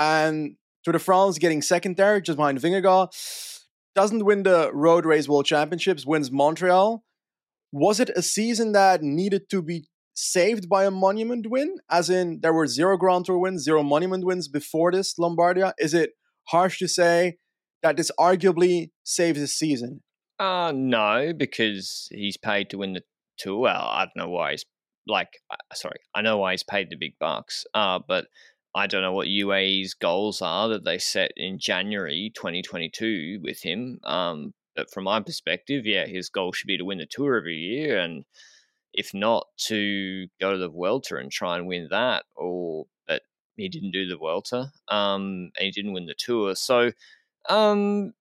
And 0.00 0.56
Tour 0.82 0.92
de 0.92 0.98
France 0.98 1.38
getting 1.38 1.62
second 1.62 1.96
there, 1.96 2.20
just 2.20 2.36
behind 2.36 2.58
Vingegaard. 2.58 3.08
Doesn't 3.94 4.24
win 4.24 4.44
the 4.44 4.70
Road 4.72 5.04
Race 5.04 5.28
World 5.28 5.44
Championships, 5.46 6.06
wins 6.06 6.30
Montreal. 6.32 7.04
Was 7.70 8.00
it 8.00 8.10
a 8.16 8.22
season 8.22 8.72
that 8.72 9.02
needed 9.02 9.50
to 9.50 9.62
be 9.62 9.86
saved 10.14 10.68
by 10.68 10.84
a 10.84 10.90
monument 10.90 11.46
win? 11.50 11.76
As 11.90 12.08
in, 12.08 12.40
there 12.40 12.52
were 12.52 12.66
zero 12.66 12.96
Grand 12.96 13.26
Tour 13.26 13.38
wins, 13.38 13.62
zero 13.62 13.82
monument 13.82 14.24
wins 14.24 14.48
before 14.48 14.90
this 14.90 15.14
Lombardia? 15.18 15.72
Is 15.78 15.92
it 15.94 16.12
harsh 16.48 16.78
to 16.78 16.88
say 16.88 17.36
that 17.82 17.96
this 17.96 18.10
arguably 18.18 18.90
saves 19.04 19.38
his 19.38 19.56
season? 19.56 20.02
Uh 20.38 20.72
no, 20.74 21.32
because 21.36 22.08
he's 22.10 22.38
paid 22.38 22.70
to 22.70 22.78
win 22.78 22.94
the 22.94 23.02
tour. 23.38 23.68
I 23.68 24.06
don't 24.06 24.16
know 24.24 24.30
why 24.30 24.52
he's 24.52 24.64
like. 25.06 25.28
uh, 25.50 25.56
Sorry, 25.74 25.98
I 26.14 26.22
know 26.22 26.38
why 26.38 26.52
he's 26.52 26.62
paid 26.62 26.88
the 26.90 26.96
big 26.96 27.12
bucks. 27.20 27.64
Uh, 27.74 27.98
but 28.06 28.26
I 28.74 28.86
don't 28.86 29.02
know 29.02 29.12
what 29.12 29.26
UAE's 29.26 29.94
goals 29.94 30.40
are 30.42 30.68
that 30.68 30.84
they 30.84 30.98
set 30.98 31.32
in 31.36 31.58
January 31.58 32.30
2022 32.34 33.40
with 33.42 33.62
him. 33.62 33.98
Um, 34.04 34.54
but 34.76 34.90
from 34.90 35.04
my 35.04 35.20
perspective, 35.20 35.86
yeah, 35.86 36.06
his 36.06 36.28
goal 36.28 36.52
should 36.52 36.68
be 36.68 36.78
to 36.78 36.84
win 36.84 36.98
the 36.98 37.06
tour 37.06 37.36
every 37.36 37.56
year, 37.56 37.98
and 37.98 38.24
if 38.92 39.12
not, 39.12 39.46
to 39.66 40.28
go 40.40 40.52
to 40.52 40.58
the 40.58 40.68
Vuelta 40.68 41.16
and 41.16 41.30
try 41.30 41.56
and 41.56 41.66
win 41.66 41.88
that. 41.90 42.24
Or 42.36 42.86
but 43.08 43.22
he 43.56 43.68
didn't 43.68 43.90
do 43.90 44.06
the 44.06 44.16
Vuelta, 44.16 44.70
um, 44.88 45.50
and 45.56 45.64
he 45.64 45.70
didn't 45.72 45.92
win 45.92 46.06
the 46.06 46.14
tour. 46.16 46.54
So, 46.54 46.92
um, 47.48 48.12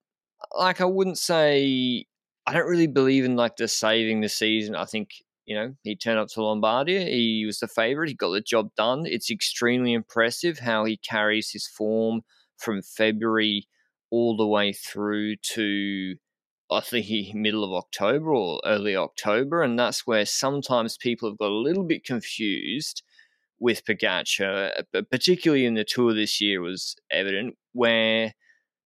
like 0.57 0.81
I 0.81 0.85
wouldn't 0.85 1.19
say 1.19 2.05
I 2.47 2.53
don't 2.53 2.67
really 2.67 2.87
believe 2.87 3.25
in 3.25 3.35
like 3.35 3.57
the 3.57 3.67
saving 3.67 4.21
the 4.21 4.29
season. 4.29 4.75
I 4.75 4.85
think 4.85 5.11
you 5.49 5.55
know 5.55 5.73
he 5.81 5.95
turned 5.95 6.19
up 6.19 6.27
to 6.29 6.39
Lombardia. 6.41 7.07
He 7.07 7.43
was 7.45 7.59
the 7.59 7.67
favorite. 7.67 8.09
He 8.09 8.15
got 8.15 8.29
the 8.29 8.41
job 8.41 8.69
done. 8.77 9.03
It's 9.05 9.31
extremely 9.31 9.93
impressive 9.93 10.59
how 10.59 10.85
he 10.85 10.95
carries 10.97 11.49
his 11.51 11.67
form 11.67 12.21
from 12.57 12.83
February 12.83 13.67
all 14.11 14.37
the 14.37 14.47
way 14.47 14.71
through 14.71 15.37
to 15.53 16.15
I 16.71 16.81
think 16.81 17.07
he 17.07 17.33
middle 17.33 17.63
of 17.63 17.73
October 17.73 18.31
or 18.31 18.61
early 18.63 18.95
October, 18.95 19.63
and 19.63 19.77
that's 19.77 20.05
where 20.05 20.25
sometimes 20.25 20.97
people 20.97 21.27
have 21.27 21.39
got 21.39 21.49
a 21.49 21.63
little 21.67 21.83
bit 21.83 22.05
confused 22.05 23.01
with 23.59 23.83
Pogacar, 23.85 24.77
uh, 24.77 24.83
but 24.93 25.09
particularly 25.09 25.65
in 25.65 25.73
the 25.73 25.83
tour 25.83 26.13
this 26.13 26.39
year 26.39 26.61
was 26.61 26.95
evident 27.11 27.55
where 27.73 28.33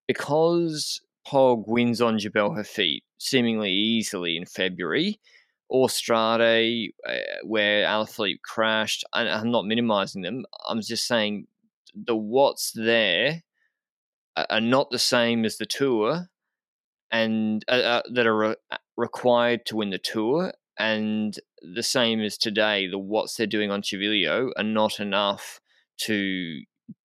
because 0.08 1.02
Pog 1.28 1.66
wins 1.68 2.02
on 2.02 2.20
Jebel 2.20 2.56
Hafeet 2.56 3.02
seemingly 3.18 3.72
easily 3.72 4.38
in 4.38 4.46
February, 4.46 5.20
or 5.74 5.88
Strade, 5.88 6.94
uh, 7.10 7.14
where 7.44 7.84
Alaphilippe 7.88 8.44
crashed, 8.44 9.04
and 9.12 9.28
I'm 9.28 9.50
not 9.50 9.66
minimizing 9.66 10.22
them. 10.22 10.46
I'm 10.70 10.82
just 10.82 11.08
saying 11.08 11.48
the 11.96 12.16
what's 12.16 12.72
there 12.74 13.42
are- 14.38 14.62
not 14.62 14.92
the 14.92 15.00
same 15.00 15.46
as 15.46 15.58
the 15.58 15.66
tour, 15.66 16.30
and 17.12 17.66
uh, 17.68 17.72
uh, 17.72 18.02
that 18.14 18.28
are 18.28 18.38
re- 18.38 18.56
required 18.98 19.66
to 19.66 19.76
win 19.78 19.90
the 19.90 19.98
tour, 19.98 20.54
and 20.78 21.40
the 21.62 21.84
same 21.84 22.22
as 22.22 22.38
today. 22.38 22.88
The 22.88 23.00
what's 23.00 23.36
they're 23.36 23.48
doing 23.48 23.72
on 23.72 23.82
Civiglio 23.82 24.52
are 24.56 24.64
not 24.64 25.00
enough 25.00 25.60
to 26.02 26.62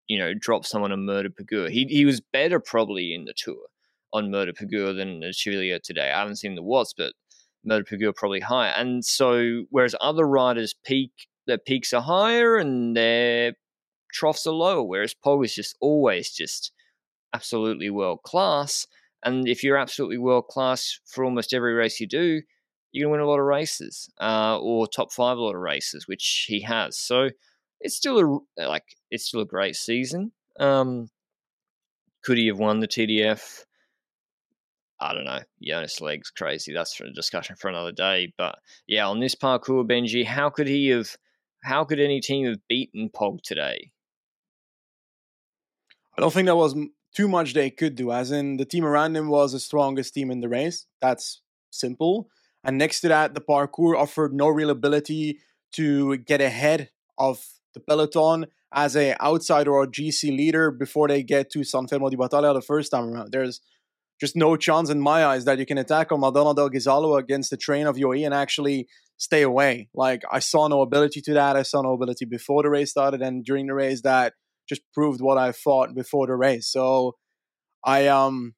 you 0.09 0.19
know 0.19 0.35
drop 0.35 0.67
someone 0.67 0.93
on 0.93 1.07
Mur 1.07 1.23
de 1.23 1.31
Péguère. 1.31 1.71
He 1.71 1.87
he 1.87 2.05
was 2.05 2.21
better 2.21 2.61
probably 2.61 3.15
in 3.15 3.25
the 3.25 3.35
tour 3.35 3.69
on 4.13 4.31
Mur 4.31 4.45
de 4.45 4.53
Péguère 4.53 4.95
than 4.95 5.21
the 5.21 5.33
Civiglio 5.33 5.79
today. 5.83 6.11
I 6.13 6.19
haven't 6.19 6.37
seen 6.37 6.55
the 6.55 6.63
what's, 6.63 6.93
but 6.93 7.15
Mur 7.65 7.83
de 7.83 7.85
Péguère 7.85 8.15
probably 8.15 8.41
higher. 8.41 8.73
And 8.77 9.05
so 9.05 9.65
whereas 9.71 9.95
other 10.01 10.27
riders 10.27 10.75
peak, 10.85 11.13
their 11.47 11.59
peaks 11.59 11.93
are 11.93 12.03
higher 12.03 12.57
and 12.57 12.97
their 12.97 13.55
troughs 14.13 14.47
are 14.47 14.53
lower, 14.53 14.83
whereas 14.83 15.15
Pog 15.15 15.45
is 15.45 15.55
just 15.55 15.77
always 15.81 16.31
just 16.31 16.73
absolutely 17.35 17.91
world 17.91 18.23
class. 18.25 18.87
And 19.25 19.49
if 19.49 19.63
you're 19.63 19.77
absolutely 19.77 20.19
world 20.19 20.47
class 20.49 21.01
for 21.07 21.25
almost 21.25 21.53
every 21.53 21.75
race 21.75 22.01
you 22.01 22.07
do, 22.07 22.43
you're 22.93 23.05
gonna 23.05 23.13
win 23.13 23.21
a 23.21 23.29
lot 23.29 23.41
of 23.41 23.45
races, 23.47 24.09
uh, 24.21 24.59
or 24.61 24.87
top 24.87 25.13
five 25.13 25.37
a 25.37 25.41
lot 25.41 25.55
of 25.55 25.61
races, 25.61 26.07
which 26.09 26.47
he 26.49 26.63
has. 26.63 26.99
So 26.99 27.31
it's 27.81 27.97
still 27.97 28.41
a 28.59 28.67
like 28.67 28.85
it's 29.11 29.27
still 29.27 29.41
a 29.41 29.47
great 29.47 29.77
season. 29.77 30.33
Um, 30.59 31.11
could 32.23 32.39
he 32.39 32.47
have 32.49 32.59
won 32.59 32.81
the 32.81 32.89
TDF? 32.89 33.65
I 35.01 35.15
don't 35.15 35.25
know. 35.25 35.41
Jonas 35.63 36.01
Leg's 36.01 36.31
crazy. 36.31 36.73
That's 36.73 36.95
for 36.95 37.05
a 37.05 37.13
discussion 37.13 37.57
for 37.57 37.69
another 37.69 37.93
day. 37.93 38.33
But 38.37 38.59
yeah, 38.87 39.07
on 39.07 39.21
this 39.21 39.35
parcours, 39.35 39.87
Benji, 39.87 40.25
how 40.25 40.51
could 40.51 40.67
he 40.67 40.89
have? 40.89 41.17
How 41.63 41.85
could 41.85 42.01
any 42.01 42.21
team 42.21 42.47
have 42.47 42.59
beaten 42.69 43.11
Pog 43.11 43.43
today? 43.43 43.91
I 46.17 46.21
don't 46.21 46.33
think 46.33 46.47
that 46.47 46.57
was 46.57 46.77
too 47.15 47.29
much 47.29 47.55
they 47.55 47.71
could 47.71 47.95
do. 47.95 48.13
As 48.13 48.31
in, 48.33 48.57
the 48.57 48.65
team 48.65 48.85
around 48.85 49.17
him 49.17 49.29
was 49.29 49.53
the 49.53 49.61
strongest 49.61 50.15
team 50.15 50.31
in 50.31 50.41
the 50.41 50.49
race. 50.49 50.87
That's 51.01 51.43
simple. 51.71 52.29
And 52.65 52.79
next 52.79 53.01
to 53.01 53.09
that, 53.09 53.35
the 53.35 53.41
parcours 53.41 53.97
offered 53.97 54.33
no 54.33 54.49
real 54.49 54.71
ability 54.71 55.39
to 55.73 56.17
get 56.19 56.41
ahead 56.41 56.91
of 57.19 57.45
the 57.75 57.81
peloton 57.81 58.47
as 58.73 58.97
a 58.97 59.15
outsider 59.23 59.73
or 59.73 59.87
GC 59.87 60.37
leader 60.37 60.71
before 60.71 61.09
they 61.09 61.23
get 61.23 61.51
to 61.51 61.65
San 61.65 61.87
Fermo 61.87 62.11
di 62.11 62.17
Battaglia 62.17 62.53
the 62.53 62.61
first 62.61 62.91
time 62.91 63.09
around. 63.13 63.33
There's 63.33 63.61
just 64.21 64.37
no 64.37 64.57
chance 64.57 64.91
in 64.91 65.01
my 65.01 65.25
eyes 65.25 65.45
that 65.45 65.59
you 65.59 65.67
can 65.67 65.79
attack 65.79 66.11
on 66.11 66.21
Madonna 66.21 66.55
del 66.55 66.71
Ghisallo 66.71 67.19
against 67.19 67.51
the 67.51 67.57
train 67.57 67.87
of 67.87 67.97
UAE 67.97 68.25
and 68.25 68.35
actually 68.35 68.89
stay 69.17 69.43
away. 69.43 69.89
Like 69.95 70.23
I 70.31 70.39
saw 70.41 70.69
no 70.69 70.83
ability 70.83 71.21
to 71.23 71.35
that. 71.35 71.57
I 71.57 71.63
saw 71.63 71.83
no 71.83 71.93
ability 71.93 72.25
before 72.25 72.63
the 72.63 72.71
race 72.71 72.91
started 72.91 73.23
and 73.23 73.45
during 73.45 73.67
the 73.67 73.75
race 73.75 74.03
that 74.03 74.35
just 74.69 74.83
proved 74.93 75.21
what 75.21 75.39
I 75.39 75.53
thought 75.53 75.95
before 75.95 76.27
the 76.27 76.35
race. 76.35 76.71
So 76.71 77.17
I 77.85 78.07
um 78.09 78.55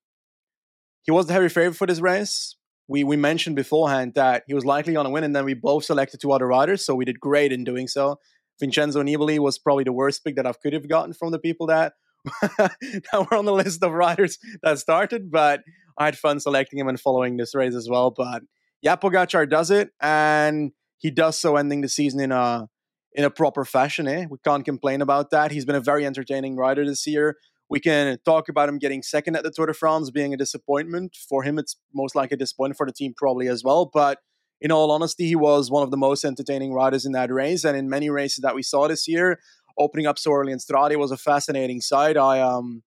he 1.03 1.11
was 1.11 1.27
the 1.27 1.33
heavy 1.33 1.49
favorite 1.49 1.77
for 1.77 1.87
this 1.87 2.01
race. 2.01 2.57
We 2.89 3.05
we 3.05 3.17
mentioned 3.17 3.57
beforehand 3.57 4.13
that 4.15 4.45
he 4.47 4.55
was 4.55 4.65
likely 4.65 4.95
to 4.95 5.11
win, 5.11 5.25
and 5.25 5.35
then 5.35 5.45
we 5.45 5.55
both 5.55 5.85
selected 5.85 6.21
two 6.21 6.33
other 6.33 6.47
riders, 6.47 6.85
so 6.85 6.95
we 6.95 7.05
did 7.05 7.21
great 7.21 7.53
in 7.53 7.65
doing 7.65 7.87
so. 7.87 8.19
Vincenzo 8.59 9.03
Nibali 9.03 9.39
was 9.39 9.59
probably 9.59 9.85
the 9.85 9.93
worst 9.93 10.23
pick 10.25 10.37
that 10.37 10.47
I 10.47 10.53
could 10.53 10.75
have 10.75 10.89
gotten 10.89 11.15
from 11.15 11.31
the 11.31 11.39
people 11.39 11.67
that 11.69 11.95
that 12.43 13.27
were 13.31 13.37
on 13.37 13.45
the 13.45 13.53
list 13.53 13.83
of 13.83 13.93
riders 13.93 14.39
that 14.63 14.79
started, 14.79 15.31
but 15.31 15.61
I 15.99 16.07
had 16.07 16.19
fun 16.19 16.41
selecting 16.41 16.79
him 16.79 16.89
and 16.89 17.01
following 17.01 17.37
this 17.37 17.55
race 17.55 17.75
as 17.75 17.89
well. 17.89 18.11
But 18.11 18.43
yeah, 18.83 18.97
Pogacar 18.97 19.49
does 19.49 19.71
it, 19.71 19.91
and 20.01 20.73
he 20.99 21.11
does 21.11 21.39
so, 21.39 21.57
ending 21.57 21.81
the 21.81 21.89
season 21.89 22.21
in 22.21 22.33
a 22.33 22.69
in 23.13 23.25
a 23.25 23.31
proper 23.31 23.65
fashion. 23.65 24.07
Eh? 24.07 24.27
We 24.31 24.39
can't 24.45 24.65
complain 24.65 25.03
about 25.03 25.31
that. 25.31 25.51
He's 25.51 25.65
been 25.65 25.75
a 25.75 25.81
very 25.81 26.07
entertaining 26.07 26.57
rider 26.57 26.87
this 26.87 27.07
year. 27.07 27.37
We 27.69 27.81
can 27.81 28.19
talk 28.25 28.49
about 28.49 28.69
him 28.69 28.79
getting 28.79 29.03
second 29.03 29.37
at 29.37 29.45
the 29.45 29.51
Tour 29.51 29.67
de 29.67 29.75
France 29.75 30.11
being 30.11 30.35
a 30.35 30.37
disappointment 30.37 31.17
for 31.29 31.43
him. 31.43 31.59
It's 31.59 31.77
most 31.95 32.15
likely 32.15 32.35
a 32.35 32.39
disappointment 32.39 32.77
for 32.77 32.87
the 32.87 32.93
team, 32.93 33.15
probably 33.17 33.49
as 33.49 33.63
well. 33.65 33.91
But 33.93 34.19
in 34.61 34.73
all 34.73 34.91
honesty, 34.91 35.27
he 35.27 35.37
was 35.37 35.71
one 35.71 35.83
of 35.83 35.91
the 35.91 35.97
most 35.97 36.25
entertaining 36.25 36.73
riders 36.73 37.07
in 37.07 37.13
that 37.13 37.33
race, 37.33 37.65
and 37.65 37.77
in 37.77 37.89
many 37.89 38.11
races 38.11 38.43
that 38.43 38.55
we 38.55 38.63
saw 38.63 38.89
this 38.89 39.09
year, 39.09 39.39
opening 39.81 40.07
up 40.07 40.19
so 40.19 40.33
early 40.33 40.53
in 40.53 40.59
Strade 40.59 40.97
was 40.97 41.11
a 41.11 41.17
fascinating 41.17 41.81
sight. 41.81 42.17
I 42.17 42.41
um, 42.41 42.83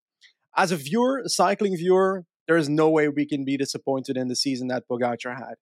as 0.55 0.71
a 0.71 0.77
viewer, 0.77 1.23
a 1.25 1.29
cycling 1.29 1.75
viewer, 1.75 2.25
there 2.47 2.55
is 2.55 2.69
no 2.69 2.89
way 2.89 3.09
we 3.09 3.25
can 3.25 3.43
be 3.43 3.57
disappointed 3.57 4.15
in 4.15 4.27
the 4.27 4.35
season 4.35 4.67
that 4.67 4.83
Pogacar 4.89 5.35
had, 5.35 5.55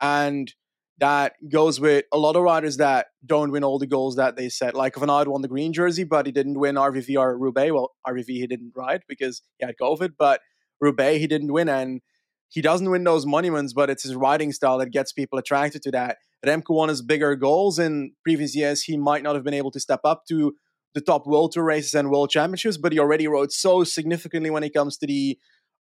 and 0.00 0.54
that 0.98 1.34
goes 1.50 1.80
with 1.80 2.04
a 2.12 2.18
lot 2.18 2.36
of 2.36 2.42
riders 2.42 2.76
that 2.76 3.06
don't 3.24 3.50
win 3.50 3.64
all 3.64 3.78
the 3.78 3.86
goals 3.86 4.16
that 4.16 4.36
they 4.36 4.48
set. 4.48 4.74
Like 4.74 4.96
Van 4.96 5.10
Aert 5.10 5.28
won 5.28 5.42
the 5.42 5.48
green 5.48 5.72
jersey, 5.72 6.04
but 6.04 6.26
he 6.26 6.32
didn't 6.32 6.58
win 6.58 6.76
RVV 6.76 7.18
or 7.18 7.36
Roubaix. 7.36 7.72
Well, 7.72 7.92
RVV 8.06 8.28
he 8.28 8.46
didn't 8.46 8.72
ride 8.76 9.02
because 9.08 9.42
he 9.58 9.66
had 9.66 9.74
COVID, 9.80 10.12
but 10.18 10.40
Roubaix 10.80 11.18
he 11.18 11.26
didn't 11.26 11.52
win, 11.52 11.68
and 11.68 12.02
he 12.48 12.60
doesn't 12.60 12.90
win 12.90 13.04
those 13.04 13.26
monuments, 13.26 13.72
but 13.72 13.90
it's 13.90 14.04
his 14.04 14.14
riding 14.14 14.52
style 14.52 14.78
that 14.78 14.90
gets 14.90 15.12
people 15.12 15.38
attracted 15.38 15.82
to 15.82 15.90
that. 15.92 16.18
Remco 16.44 16.74
won 16.74 16.88
his 16.88 17.02
bigger 17.02 17.34
goals 17.34 17.78
in 17.78 18.12
previous 18.22 18.54
years. 18.54 18.82
He 18.82 18.96
might 18.96 19.22
not 19.22 19.34
have 19.34 19.44
been 19.44 19.54
able 19.54 19.72
to 19.72 19.80
step 19.80 20.00
up 20.04 20.24
to 20.28 20.54
the 20.96 21.02
top 21.02 21.26
World 21.26 21.52
Tour 21.52 21.62
races 21.62 21.94
and 21.94 22.10
World 22.10 22.30
Championships, 22.30 22.78
but 22.78 22.90
he 22.90 22.98
already 22.98 23.28
rode 23.28 23.52
so 23.52 23.84
significantly 23.84 24.48
when 24.48 24.64
it 24.64 24.72
comes 24.72 24.96
to 24.96 25.06
the 25.06 25.38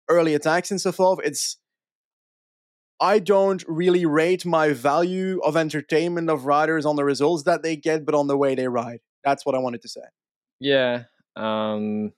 early 0.09 0.33
attacks 0.33 0.69
and 0.69 0.79
so 0.79 0.91
forth. 0.91 1.19
It's 1.23 1.57
I 2.99 3.19
don't 3.19 3.63
really 3.65 4.05
rate 4.05 4.45
my 4.45 4.73
value 4.73 5.39
of 5.43 5.55
entertainment 5.55 6.29
of 6.29 6.45
riders 6.45 6.85
on 6.85 6.97
the 6.97 7.05
results 7.05 7.43
that 7.43 7.63
they 7.63 7.77
get, 7.77 8.05
but 8.05 8.13
on 8.13 8.27
the 8.27 8.37
way 8.37 8.55
they 8.55 8.67
ride. 8.67 8.99
That's 9.23 9.45
what 9.45 9.55
I 9.55 9.59
wanted 9.59 9.81
to 9.83 9.89
say. 9.89 10.01
Yeah. 10.59 11.03
Um, 11.37 12.11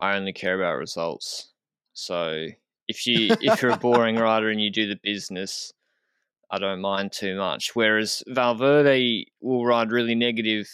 I 0.00 0.16
only 0.16 0.32
care 0.32 0.56
about 0.60 0.78
results. 0.78 1.52
So 1.92 2.48
if 2.88 3.06
you 3.06 3.36
if 3.40 3.62
you're 3.62 3.70
a 3.70 3.76
boring 3.88 4.16
rider 4.16 4.50
and 4.50 4.60
you 4.60 4.70
do 4.70 4.88
the 4.88 4.98
business, 5.00 5.72
I 6.50 6.58
don't 6.58 6.80
mind 6.80 7.12
too 7.12 7.36
much. 7.36 7.76
Whereas 7.76 8.24
Valverde 8.26 9.26
will 9.40 9.64
ride 9.64 9.92
really 9.92 10.16
negative 10.16 10.68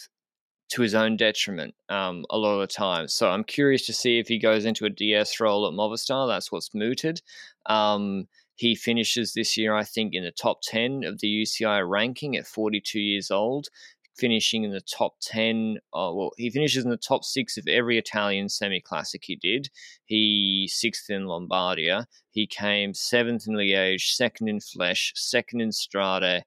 to 0.72 0.82
his 0.82 0.94
own 0.94 1.16
detriment 1.16 1.74
um, 1.90 2.24
a 2.30 2.38
lot 2.38 2.54
of 2.54 2.61
the 2.61 2.66
time. 2.66 3.06
So 3.06 3.30
I'm 3.30 3.44
curious 3.44 3.85
to 3.87 3.92
see 3.92 4.18
if 4.18 4.26
he 4.26 4.38
goes 4.38 4.64
into 4.64 4.87
a 4.87 4.90
DS 4.90 5.38
role 5.38 5.66
at 5.66 5.74
Movistar. 5.74 6.26
That's 6.26 6.50
what's 6.50 6.74
mooted. 6.74 7.20
Um, 7.66 8.26
he 8.54 8.74
finishes 8.74 9.35
this 9.35 9.56
year, 9.56 9.74
I 9.74 9.85
think, 9.85 10.14
in 10.14 10.24
the 10.24 10.30
top 10.30 10.61
10 10.62 11.04
of 11.04 11.20
the 11.20 11.42
UCI 11.42 11.87
ranking 11.87 12.37
at 12.37 12.46
42 12.46 13.00
years 13.00 13.30
old, 13.30 13.68
finishing 14.16 14.64
in 14.64 14.72
the 14.72 14.80
top 14.80 15.16
10. 15.20 15.76
Uh, 15.92 16.11
well, 16.14 16.30
he 16.38 16.48
finishes 16.48 16.85
in 16.85 16.90
the 16.90 16.96
top 16.96 17.22
six 17.22 17.58
of 17.58 17.66
every 17.68 17.98
Italian 17.98 18.48
semi 18.48 18.80
classic 18.80 19.24
he 19.24 19.37
did. 19.37 19.68
He 20.06 20.70
sixth 20.72 21.11
in 21.11 21.24
Lombardia. 21.24 22.06
He 22.30 22.46
came 22.46 22.94
seventh 22.94 23.46
in 23.46 23.54
Liège, 23.54 24.14
second 24.14 24.48
in 24.48 24.58
Flèche, 24.58 25.12
second 25.16 25.61
in 25.61 25.68
Strade, 25.68 26.42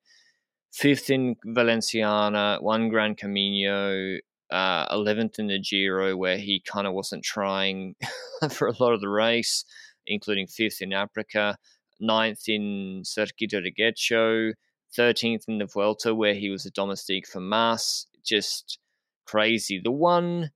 fifth 0.75 1.09
in 1.09 1.38
Valenciana, 1.45 2.59
won 2.61 2.89
Gran 2.89 3.15
Camino, 3.15 4.17
uh, 4.51 4.93
11th 4.93 5.39
in 5.39 5.47
the 5.47 5.59
Giro, 5.59 6.17
where 6.17 6.38
he 6.38 6.61
kind 6.65 6.85
of 6.85 6.93
wasn't 6.93 7.23
trying 7.23 7.95
for 8.51 8.67
a 8.67 8.73
lot 8.79 8.93
of 8.93 8.99
the 8.99 9.09
race, 9.09 9.63
including 10.05 10.47
fifth 10.47 10.81
in 10.81 10.91
Africa, 10.91 11.57
ninth 12.01 12.49
in 12.49 13.03
Circuito 13.05 13.63
de 13.63 13.71
Getxo, 13.71 14.51
13th 14.97 15.43
in 15.47 15.59
the 15.59 15.65
Vuelta, 15.65 16.13
where 16.13 16.33
he 16.33 16.49
was 16.49 16.65
a 16.65 16.71
domestique 16.71 17.27
for 17.27 17.39
Mas. 17.39 18.07
Just 18.25 18.77
crazy. 19.25 19.79
The 19.81 19.91
one, 19.91 20.51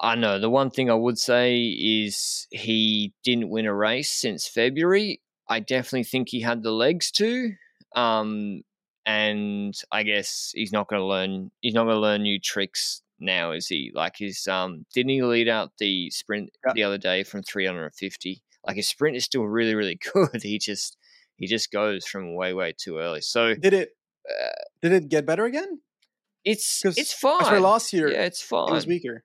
I 0.00 0.14
know, 0.14 0.38
the 0.38 0.50
one 0.50 0.70
thing 0.70 0.88
I 0.88 0.94
would 0.94 1.18
say 1.18 1.56
is 1.56 2.46
he 2.52 3.12
didn't 3.24 3.50
win 3.50 3.66
a 3.66 3.74
race 3.74 4.10
since 4.10 4.46
February. 4.46 5.20
I 5.48 5.58
definitely 5.58 6.04
think 6.04 6.28
he 6.28 6.42
had 6.42 6.62
the 6.62 6.70
legs 6.70 7.10
to. 7.12 7.54
Um, 7.96 8.62
and 9.06 9.74
I 9.92 10.02
guess 10.02 10.52
he's 10.54 10.72
not 10.72 10.88
going 10.88 11.00
to 11.00 11.06
learn. 11.06 11.50
He's 11.60 11.74
not 11.74 11.84
going 11.84 11.96
to 11.96 12.00
learn 12.00 12.22
new 12.22 12.40
tricks 12.40 13.02
now, 13.20 13.52
is 13.52 13.68
he? 13.68 13.92
Like 13.94 14.16
his 14.18 14.46
um, 14.48 14.86
didn't 14.94 15.10
he 15.10 15.22
lead 15.22 15.48
out 15.48 15.72
the 15.78 16.10
sprint 16.10 16.50
yeah. 16.66 16.72
the 16.74 16.84
other 16.84 16.98
day 16.98 17.22
from 17.22 17.42
350? 17.42 18.42
like 18.66 18.76
his 18.76 18.88
sprint 18.88 19.16
is 19.16 19.24
still 19.24 19.44
really 19.44 19.74
really 19.74 19.98
good. 20.12 20.42
He 20.42 20.58
just 20.58 20.96
he 21.36 21.46
just 21.46 21.70
goes 21.70 22.06
from 22.06 22.34
way 22.34 22.54
way 22.54 22.74
too 22.76 22.98
early. 22.98 23.20
So 23.20 23.54
did 23.54 23.74
it 23.74 23.90
uh, 24.28 24.48
did 24.82 24.92
it 24.92 25.08
get 25.08 25.26
better 25.26 25.44
again? 25.44 25.80
It's 26.44 26.82
it's 26.84 27.12
fine. 27.12 27.62
Last 27.62 27.92
year, 27.92 28.10
yeah, 28.10 28.24
it's 28.24 28.42
fine. 28.42 28.68
It 28.68 28.74
was 28.74 28.86
weaker. 28.86 29.24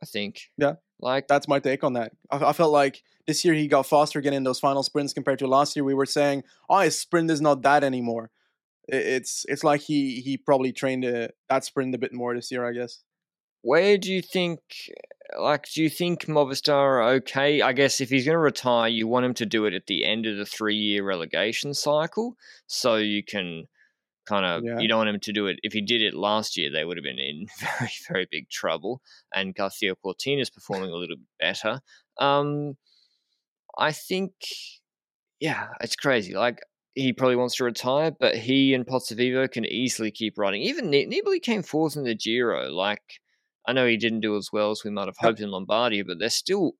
I 0.00 0.06
think. 0.06 0.50
Yeah, 0.56 0.74
like 1.00 1.26
that's 1.28 1.48
my 1.48 1.58
take 1.58 1.82
on 1.84 1.94
that. 1.94 2.12
I, 2.30 2.36
I, 2.36 2.52
felt 2.52 2.72
like 2.72 3.02
this 3.26 3.44
year 3.44 3.54
he 3.54 3.68
got 3.68 3.86
faster 3.86 4.18
again 4.18 4.34
in 4.34 4.44
those 4.44 4.60
final 4.60 4.82
sprints 4.82 5.12
compared 5.12 5.38
to 5.38 5.46
last 5.46 5.76
year. 5.76 5.84
We 5.84 5.94
were 5.94 6.06
saying, 6.06 6.44
oh, 6.68 6.80
his 6.80 6.98
sprint 6.98 7.30
is 7.30 7.40
not 7.40 7.62
that 7.62 7.84
anymore. 7.84 8.30
It's 8.86 9.46
it's 9.48 9.64
like 9.64 9.80
he 9.80 10.20
he 10.20 10.36
probably 10.36 10.72
trained 10.72 11.04
uh, 11.04 11.28
that 11.48 11.64
sprint 11.64 11.94
a 11.94 11.98
bit 11.98 12.12
more 12.12 12.34
this 12.34 12.50
year, 12.50 12.68
I 12.68 12.72
guess. 12.72 13.02
Where 13.62 13.96
do 13.96 14.12
you 14.12 14.20
think 14.20 14.60
like, 15.38 15.66
do 15.72 15.82
you 15.82 15.88
think 15.88 16.26
Movistar 16.26 16.74
are 16.74 17.02
okay? 17.14 17.62
I 17.62 17.72
guess 17.72 18.00
if 18.00 18.10
he's 18.10 18.24
going 18.24 18.34
to 18.34 18.38
retire, 18.38 18.88
you 18.88 19.08
want 19.08 19.26
him 19.26 19.34
to 19.34 19.46
do 19.46 19.64
it 19.64 19.74
at 19.74 19.86
the 19.86 20.04
end 20.04 20.26
of 20.26 20.36
the 20.36 20.44
three 20.44 20.76
year 20.76 21.04
relegation 21.04 21.74
cycle, 21.74 22.36
so 22.66 22.96
you 22.96 23.24
can 23.24 23.64
kind 24.26 24.44
of 24.46 24.62
yeah. 24.64 24.78
you 24.78 24.88
don't 24.88 24.98
want 24.98 25.10
him 25.10 25.20
to 25.20 25.32
do 25.32 25.46
it. 25.46 25.58
If 25.62 25.72
he 25.72 25.80
did 25.80 26.02
it 26.02 26.14
last 26.14 26.56
year, 26.56 26.70
they 26.70 26.84
would 26.84 26.96
have 26.96 27.04
been 27.04 27.18
in 27.18 27.46
very 27.60 27.92
very 28.08 28.28
big 28.30 28.50
trouble. 28.50 29.00
And 29.34 29.54
Garcia 29.54 29.94
Cortina 29.96 30.42
is 30.42 30.50
performing 30.50 30.90
a 30.90 30.96
little 30.96 31.16
bit 31.16 31.26
better. 31.40 31.80
Um, 32.18 32.76
I 33.78 33.92
think, 33.92 34.32
yeah, 35.40 35.68
it's 35.80 35.96
crazy. 35.96 36.34
Like 36.34 36.60
he 36.94 37.12
probably 37.12 37.36
wants 37.36 37.56
to 37.56 37.64
retire, 37.64 38.12
but 38.18 38.36
he 38.36 38.74
and 38.74 38.86
Pozzovivo 38.86 39.50
can 39.50 39.64
easily 39.64 40.10
keep 40.10 40.38
riding. 40.38 40.62
Even 40.62 40.90
Nibali 40.90 41.42
came 41.42 41.62
fourth 41.62 41.96
in 41.96 42.04
the 42.04 42.14
Giro. 42.14 42.70
Like 42.70 43.02
I 43.66 43.72
know 43.72 43.86
he 43.86 43.96
didn't 43.96 44.20
do 44.20 44.36
as 44.36 44.50
well 44.52 44.70
as 44.70 44.84
we 44.84 44.90
might 44.90 45.08
have 45.08 45.16
hoped 45.18 45.40
in 45.40 45.50
Lombardia, 45.50 46.06
but 46.06 46.18
they're 46.18 46.30
still 46.30 46.72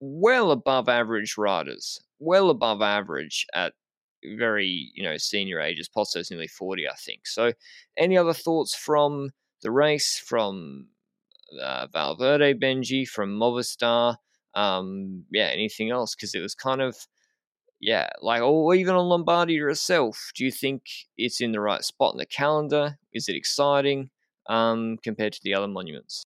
well 0.00 0.50
above 0.50 0.88
average 0.88 1.36
riders, 1.36 2.00
well 2.18 2.50
above 2.50 2.80
average 2.82 3.46
at 3.54 3.74
very 4.24 4.90
you 4.94 5.02
know 5.02 5.16
senior 5.16 5.60
ages. 5.60 5.88
Pozzo's 5.94 6.30
nearly 6.30 6.48
forty, 6.48 6.88
I 6.88 6.94
think. 6.94 7.26
So, 7.26 7.52
any 7.96 8.16
other 8.16 8.32
thoughts 8.32 8.74
from 8.74 9.30
the 9.62 9.70
race 9.70 10.18
from 10.18 10.88
uh, 11.60 11.86
Valverde, 11.92 12.54
Benji, 12.54 13.06
from 13.06 13.38
Movistar? 13.38 14.16
Um, 14.58 15.24
yeah, 15.32 15.46
anything 15.46 15.90
else? 15.90 16.14
Because 16.14 16.34
it 16.34 16.40
was 16.40 16.54
kind 16.54 16.80
of 16.80 16.96
yeah, 17.80 18.08
like 18.20 18.42
or 18.42 18.74
even 18.74 18.94
on 18.96 19.06
Lombardia 19.06 19.70
itself. 19.70 20.32
Do 20.34 20.44
you 20.44 20.50
think 20.50 20.82
it's 21.16 21.40
in 21.40 21.52
the 21.52 21.60
right 21.60 21.84
spot 21.84 22.14
in 22.14 22.18
the 22.18 22.26
calendar? 22.26 22.98
Is 23.12 23.28
it 23.28 23.36
exciting? 23.36 24.10
um, 24.48 24.98
compared 25.02 25.34
to 25.34 25.40
the 25.42 25.54
other 25.54 25.68
monuments. 25.68 26.24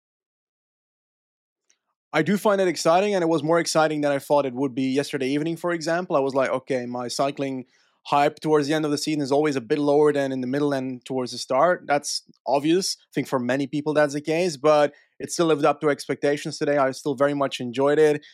I 2.11 2.21
do 2.23 2.37
find 2.37 2.59
it 2.59 2.67
exciting, 2.67 3.13
and 3.13 3.23
it 3.23 3.27
was 3.27 3.43
more 3.43 3.59
exciting 3.59 4.01
than 4.01 4.11
I 4.11 4.19
thought 4.19 4.45
it 4.45 4.53
would 4.53 4.73
be 4.73 4.89
yesterday 4.89 5.27
evening, 5.27 5.57
for 5.57 5.71
example. 5.71 6.15
I 6.15 6.19
was 6.19 6.33
like, 6.33 6.49
okay, 6.49 6.85
my 6.85 7.07
cycling 7.07 7.65
hype 8.07 8.39
towards 8.39 8.67
the 8.67 8.73
end 8.73 8.85
of 8.85 8.91
the 8.91 8.97
season 8.97 9.21
is 9.21 9.31
always 9.31 9.55
a 9.55 9.61
bit 9.61 9.77
lower 9.77 10.11
than 10.11 10.31
in 10.31 10.41
the 10.41 10.47
middle 10.47 10.73
and 10.73 11.05
towards 11.05 11.33
the 11.33 11.37
start. 11.37 11.83
That's 11.85 12.23
obvious. 12.47 12.97
I 12.99 13.09
think 13.13 13.27
for 13.27 13.37
many 13.39 13.67
people 13.67 13.93
that's 13.93 14.13
the 14.13 14.21
case, 14.21 14.57
but 14.57 14.93
it 15.19 15.31
still 15.31 15.47
lived 15.47 15.65
up 15.65 15.81
to 15.81 15.89
expectations 15.89 16.57
today. 16.57 16.77
I 16.77 16.91
still 16.91 17.15
very 17.15 17.33
much 17.33 17.59
enjoyed 17.59 17.99
it. 17.99 18.25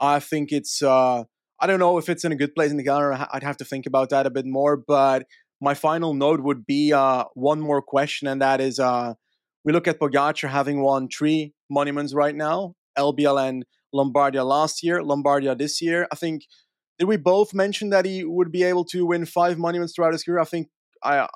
I 0.00 0.20
think 0.20 0.52
it's 0.52 0.82
uh, 0.82 1.24
I 1.60 1.66
don't 1.66 1.78
know 1.78 1.98
if 1.98 2.08
it's 2.08 2.24
in 2.24 2.32
a 2.32 2.36
good 2.36 2.54
place 2.54 2.70
in 2.70 2.76
the 2.76 2.84
calendar. 2.84 3.26
I'd 3.32 3.42
have 3.42 3.56
to 3.58 3.64
think 3.64 3.86
about 3.86 4.10
that 4.10 4.26
a 4.26 4.30
bit 4.30 4.46
more. 4.46 4.76
But 4.76 5.26
my 5.60 5.74
final 5.74 6.14
note 6.14 6.40
would 6.40 6.66
be 6.66 6.92
uh, 6.92 7.24
one 7.34 7.60
more 7.60 7.80
question, 7.80 8.28
and 8.28 8.42
that 8.42 8.60
is 8.60 8.78
uh, 8.78 9.14
we 9.64 9.72
look 9.72 9.88
at 9.88 9.98
Pogacar 9.98 10.48
having 10.48 10.82
won 10.82 11.08
three 11.08 11.54
monuments 11.70 12.14
right 12.14 12.34
now, 12.34 12.74
LBL 12.98 13.48
and 13.48 13.64
Lombardia 13.94 14.44
last 14.44 14.82
year, 14.82 15.00
Lombardia 15.00 15.56
this 15.56 15.80
year. 15.80 16.06
I 16.12 16.16
think 16.16 16.42
did 16.98 17.06
we 17.06 17.16
both 17.16 17.54
mention 17.54 17.90
that 17.90 18.04
he 18.04 18.24
would 18.24 18.52
be 18.52 18.62
able 18.62 18.84
to 18.86 19.06
win 19.06 19.24
five 19.24 19.58
monuments 19.58 19.94
throughout 19.94 20.12
his 20.12 20.22
career? 20.22 20.40
I 20.40 20.44
think 20.44 20.68
I 21.02 21.28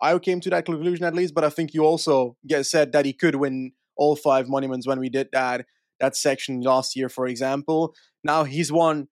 I 0.00 0.18
came 0.18 0.40
to 0.40 0.50
that 0.50 0.64
conclusion 0.64 1.04
at 1.04 1.14
least, 1.14 1.34
but 1.34 1.44
I 1.44 1.50
think 1.50 1.74
you 1.74 1.84
also 1.84 2.36
get 2.46 2.66
said 2.66 2.92
that 2.92 3.04
he 3.04 3.12
could 3.12 3.36
win 3.36 3.72
all 3.96 4.16
five 4.16 4.48
monuments 4.48 4.86
when 4.86 5.00
we 5.00 5.08
did 5.08 5.28
that 5.32 5.66
that 6.00 6.16
section 6.16 6.60
last 6.60 6.96
year, 6.96 7.08
for 7.08 7.26
example. 7.26 7.94
Now 8.22 8.44
he's 8.44 8.72
won 8.72 9.08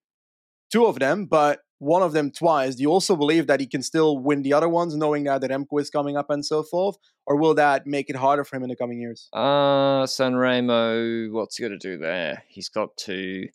two 0.70 0.86
of 0.86 0.98
them, 0.98 1.26
but 1.26 1.60
one 1.78 2.02
of 2.02 2.12
them 2.12 2.30
twice. 2.30 2.76
Do 2.76 2.82
you 2.82 2.90
also 2.90 3.16
believe 3.16 3.46
that 3.48 3.60
he 3.60 3.66
can 3.66 3.82
still 3.82 4.18
win 4.18 4.42
the 4.42 4.52
other 4.52 4.68
ones, 4.68 4.94
knowing 4.96 5.24
that 5.24 5.40
the 5.40 5.48
Remco 5.48 5.80
is 5.80 5.90
coming 5.90 6.16
up 6.16 6.30
and 6.30 6.46
so 6.46 6.62
forth, 6.62 6.96
or 7.26 7.36
will 7.36 7.54
that 7.54 7.86
make 7.86 8.08
it 8.08 8.16
harder 8.16 8.44
for 8.44 8.56
him 8.56 8.62
in 8.62 8.68
the 8.68 8.76
coming 8.76 9.00
years? 9.00 9.28
Uh 9.32 10.04
Sanremo, 10.04 11.32
what's 11.32 11.56
he 11.56 11.62
got 11.64 11.70
to 11.70 11.78
do 11.78 11.98
there? 11.98 12.44
He's 12.48 12.68
got 12.68 12.96
to 12.98 13.48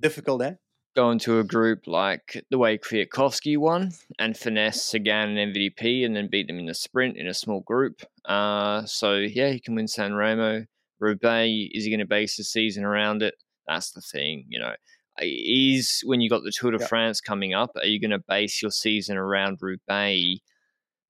difficult, 0.00 0.42
eh? 0.42 0.54
Go 0.94 1.10
into 1.10 1.40
a 1.40 1.44
group 1.44 1.86
like 1.86 2.44
the 2.50 2.58
way 2.58 2.78
Kwiatkowski 2.78 3.58
won 3.58 3.90
and 4.18 4.36
finesse 4.36 4.82
Sagan 4.82 5.36
and 5.36 5.54
MVP 5.54 6.04
and 6.04 6.14
then 6.14 6.28
beat 6.30 6.46
them 6.46 6.58
in 6.58 6.66
the 6.66 6.74
sprint 6.74 7.16
in 7.16 7.26
a 7.26 7.34
small 7.34 7.60
group. 7.60 8.02
Uh, 8.24 8.84
so 8.84 9.14
yeah, 9.14 9.50
he 9.50 9.58
can 9.58 9.74
win 9.74 9.88
San 9.88 10.14
Remo. 10.14 10.66
Roubaix, 11.00 11.70
is 11.72 11.84
he 11.84 11.90
going 11.90 11.98
to 11.98 12.06
base 12.06 12.36
the 12.36 12.44
season 12.44 12.84
around 12.84 13.22
it? 13.22 13.34
That's 13.66 13.90
the 13.90 14.00
thing, 14.00 14.46
you 14.48 14.60
know. 14.60 14.74
Is 15.20 16.02
when 16.04 16.20
you 16.20 16.28
got 16.28 16.42
the 16.42 16.52
Tour 16.52 16.72
de 16.72 16.78
yep. 16.78 16.88
France 16.88 17.20
coming 17.20 17.54
up, 17.54 17.70
are 17.76 17.86
you 17.86 18.00
going 18.00 18.10
to 18.10 18.18
base 18.18 18.60
your 18.60 18.70
season 18.70 19.16
around 19.16 19.58
Roubaix 19.60 20.40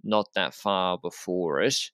not 0.03 0.27
that 0.35 0.55
far 0.55 0.99
before 0.99 1.63
it? 1.63 1.91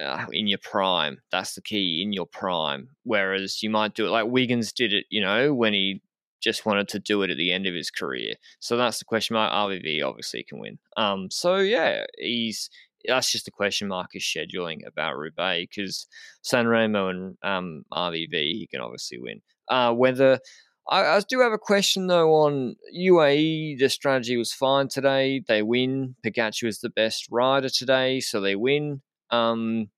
Uh, 0.00 0.26
in 0.32 0.46
your 0.46 0.58
prime, 0.58 1.18
that's 1.32 1.54
the 1.54 1.62
key. 1.62 2.02
In 2.02 2.12
your 2.12 2.26
prime, 2.26 2.88
whereas 3.02 3.62
you 3.62 3.70
might 3.70 3.94
do 3.94 4.06
it 4.06 4.10
like 4.10 4.26
Wiggins 4.26 4.72
did 4.72 4.92
it, 4.92 5.06
you 5.10 5.20
know, 5.20 5.52
when 5.52 5.72
he 5.72 6.00
just 6.40 6.66
wanted 6.66 6.88
to 6.88 6.98
do 6.98 7.22
it 7.22 7.30
at 7.30 7.36
the 7.36 7.52
end 7.52 7.66
of 7.66 7.74
his 7.74 7.90
career. 7.90 8.34
So 8.60 8.76
that's 8.76 8.98
the 8.98 9.04
question 9.04 9.34
mark. 9.34 9.52
RVV 9.52 10.04
obviously 10.04 10.44
can 10.44 10.58
win. 10.58 10.78
Um, 10.96 11.30
so 11.30 11.56
yeah, 11.56 12.04
he's 12.18 12.70
that's 13.06 13.30
just 13.30 13.48
a 13.48 13.52
question 13.52 13.88
mark 13.88 14.10
is 14.14 14.22
scheduling 14.22 14.86
about 14.86 15.16
Roubaix 15.16 15.68
because 15.74 16.06
San 16.42 16.66
Sanremo 16.66 17.10
and 17.10 17.36
um, 17.42 17.84
RVV 17.92 18.32
he 18.32 18.68
can 18.70 18.80
obviously 18.80 19.18
win. 19.18 19.40
Uh, 19.68 19.92
whether 19.92 20.40
I, 20.88 21.02
I, 21.02 21.20
do 21.28 21.40
have 21.40 21.52
a 21.52 21.58
question 21.58 22.06
though 22.06 22.32
on 22.32 22.76
UAE. 22.96 23.78
The 23.78 23.88
strategy 23.90 24.36
was 24.36 24.52
fine 24.52 24.88
today. 24.88 25.42
They 25.46 25.62
win. 25.62 26.16
Pogacar 26.24 26.66
is 26.66 26.80
the 26.80 26.88
best 26.88 27.28
rider 27.30 27.68
today, 27.68 28.20
so 28.20 28.40
they 28.40 28.56
win. 28.56 29.02
Um, 29.30 29.90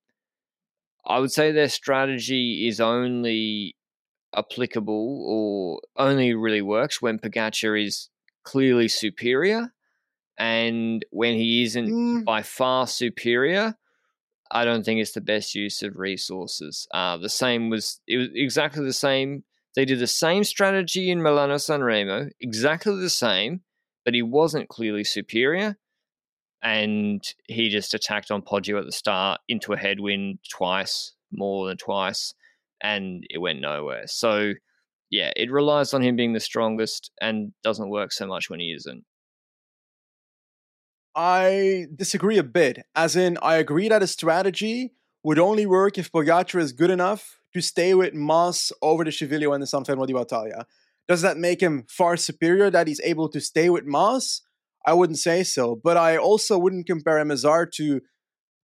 I 1.06 1.20
would 1.20 1.32
say 1.32 1.52
their 1.52 1.68
strategy 1.68 2.66
is 2.66 2.80
only 2.80 3.76
applicable 4.36 5.24
or 5.26 5.80
only 5.96 6.34
really 6.34 6.62
works 6.62 7.02
when 7.02 7.18
Pogacar 7.18 7.82
is 7.82 8.08
clearly 8.44 8.88
superior 8.88 9.72
and 10.38 11.04
when 11.10 11.34
he 11.34 11.62
isn't 11.64 11.90
mm. 11.90 12.24
by 12.24 12.42
far 12.42 12.86
superior, 12.86 13.74
I 14.50 14.64
don't 14.64 14.84
think 14.84 15.00
it's 15.00 15.12
the 15.12 15.20
best 15.20 15.54
use 15.54 15.82
of 15.82 15.96
resources. 15.96 16.88
Uh, 16.92 17.18
the 17.18 17.28
same 17.28 17.70
was 17.70 18.00
it 18.06 18.16
was 18.16 18.28
exactly 18.34 18.84
the 18.84 18.92
same. 18.92 19.44
They 19.76 19.84
did 19.84 20.00
the 20.00 20.06
same 20.06 20.42
strategy 20.44 21.10
in 21.10 21.22
Milano 21.22 21.56
Sanremo, 21.56 22.30
exactly 22.40 22.96
the 22.96 23.10
same, 23.10 23.60
but 24.04 24.14
he 24.14 24.22
wasn't 24.22 24.68
clearly 24.68 25.04
superior, 25.04 25.76
and 26.62 27.22
he 27.46 27.68
just 27.68 27.94
attacked 27.94 28.30
on 28.30 28.42
Poggio 28.42 28.78
at 28.78 28.86
the 28.86 28.92
start 28.92 29.40
into 29.46 29.74
a 29.74 29.78
headwind 29.78 30.38
twice, 30.50 31.14
more 31.30 31.68
than 31.68 31.76
twice, 31.76 32.34
and 32.82 33.24
it 33.30 33.38
went 33.38 33.60
nowhere. 33.60 34.04
So, 34.06 34.52
yeah, 35.10 35.30
it 35.36 35.50
relies 35.50 35.92
on 35.94 36.02
him 36.02 36.16
being 36.16 36.32
the 36.32 36.40
strongest 36.40 37.10
and 37.20 37.52
doesn't 37.62 37.90
work 37.90 38.12
so 38.12 38.26
much 38.26 38.48
when 38.48 38.60
he 38.60 38.72
isn't. 38.72 39.04
I 41.14 41.86
disagree 41.94 42.38
a 42.38 42.44
bit. 42.44 42.80
As 42.94 43.16
in, 43.16 43.36
I 43.42 43.56
agree 43.56 43.88
that 43.88 44.02
a 44.02 44.06
strategy 44.06 44.92
would 45.24 45.38
only 45.38 45.66
work 45.66 45.98
if 45.98 46.12
Pogacar 46.12 46.60
is 46.60 46.72
good 46.72 46.90
enough 46.90 47.40
to 47.52 47.60
stay 47.60 47.94
with 47.94 48.14
Mas 48.14 48.72
over 48.80 49.04
the 49.04 49.10
Civiglio 49.10 49.52
and 49.52 49.62
the 49.62 49.66
San 49.66 49.84
Fermo 49.84 50.06
di 50.06 50.12
Battaglia. 50.12 50.66
Does 51.08 51.22
that 51.22 51.36
make 51.36 51.60
him 51.60 51.84
far 51.88 52.16
superior 52.16 52.70
that 52.70 52.86
he's 52.86 53.00
able 53.00 53.28
to 53.30 53.40
stay 53.40 53.68
with 53.68 53.84
Mas? 53.84 54.42
I 54.86 54.92
wouldn't 54.92 55.18
say 55.18 55.42
so. 55.42 55.78
But 55.82 55.96
I 55.96 56.16
also 56.16 56.56
wouldn't 56.56 56.86
compare 56.86 57.22
Mazar 57.24 57.70
to 57.72 58.00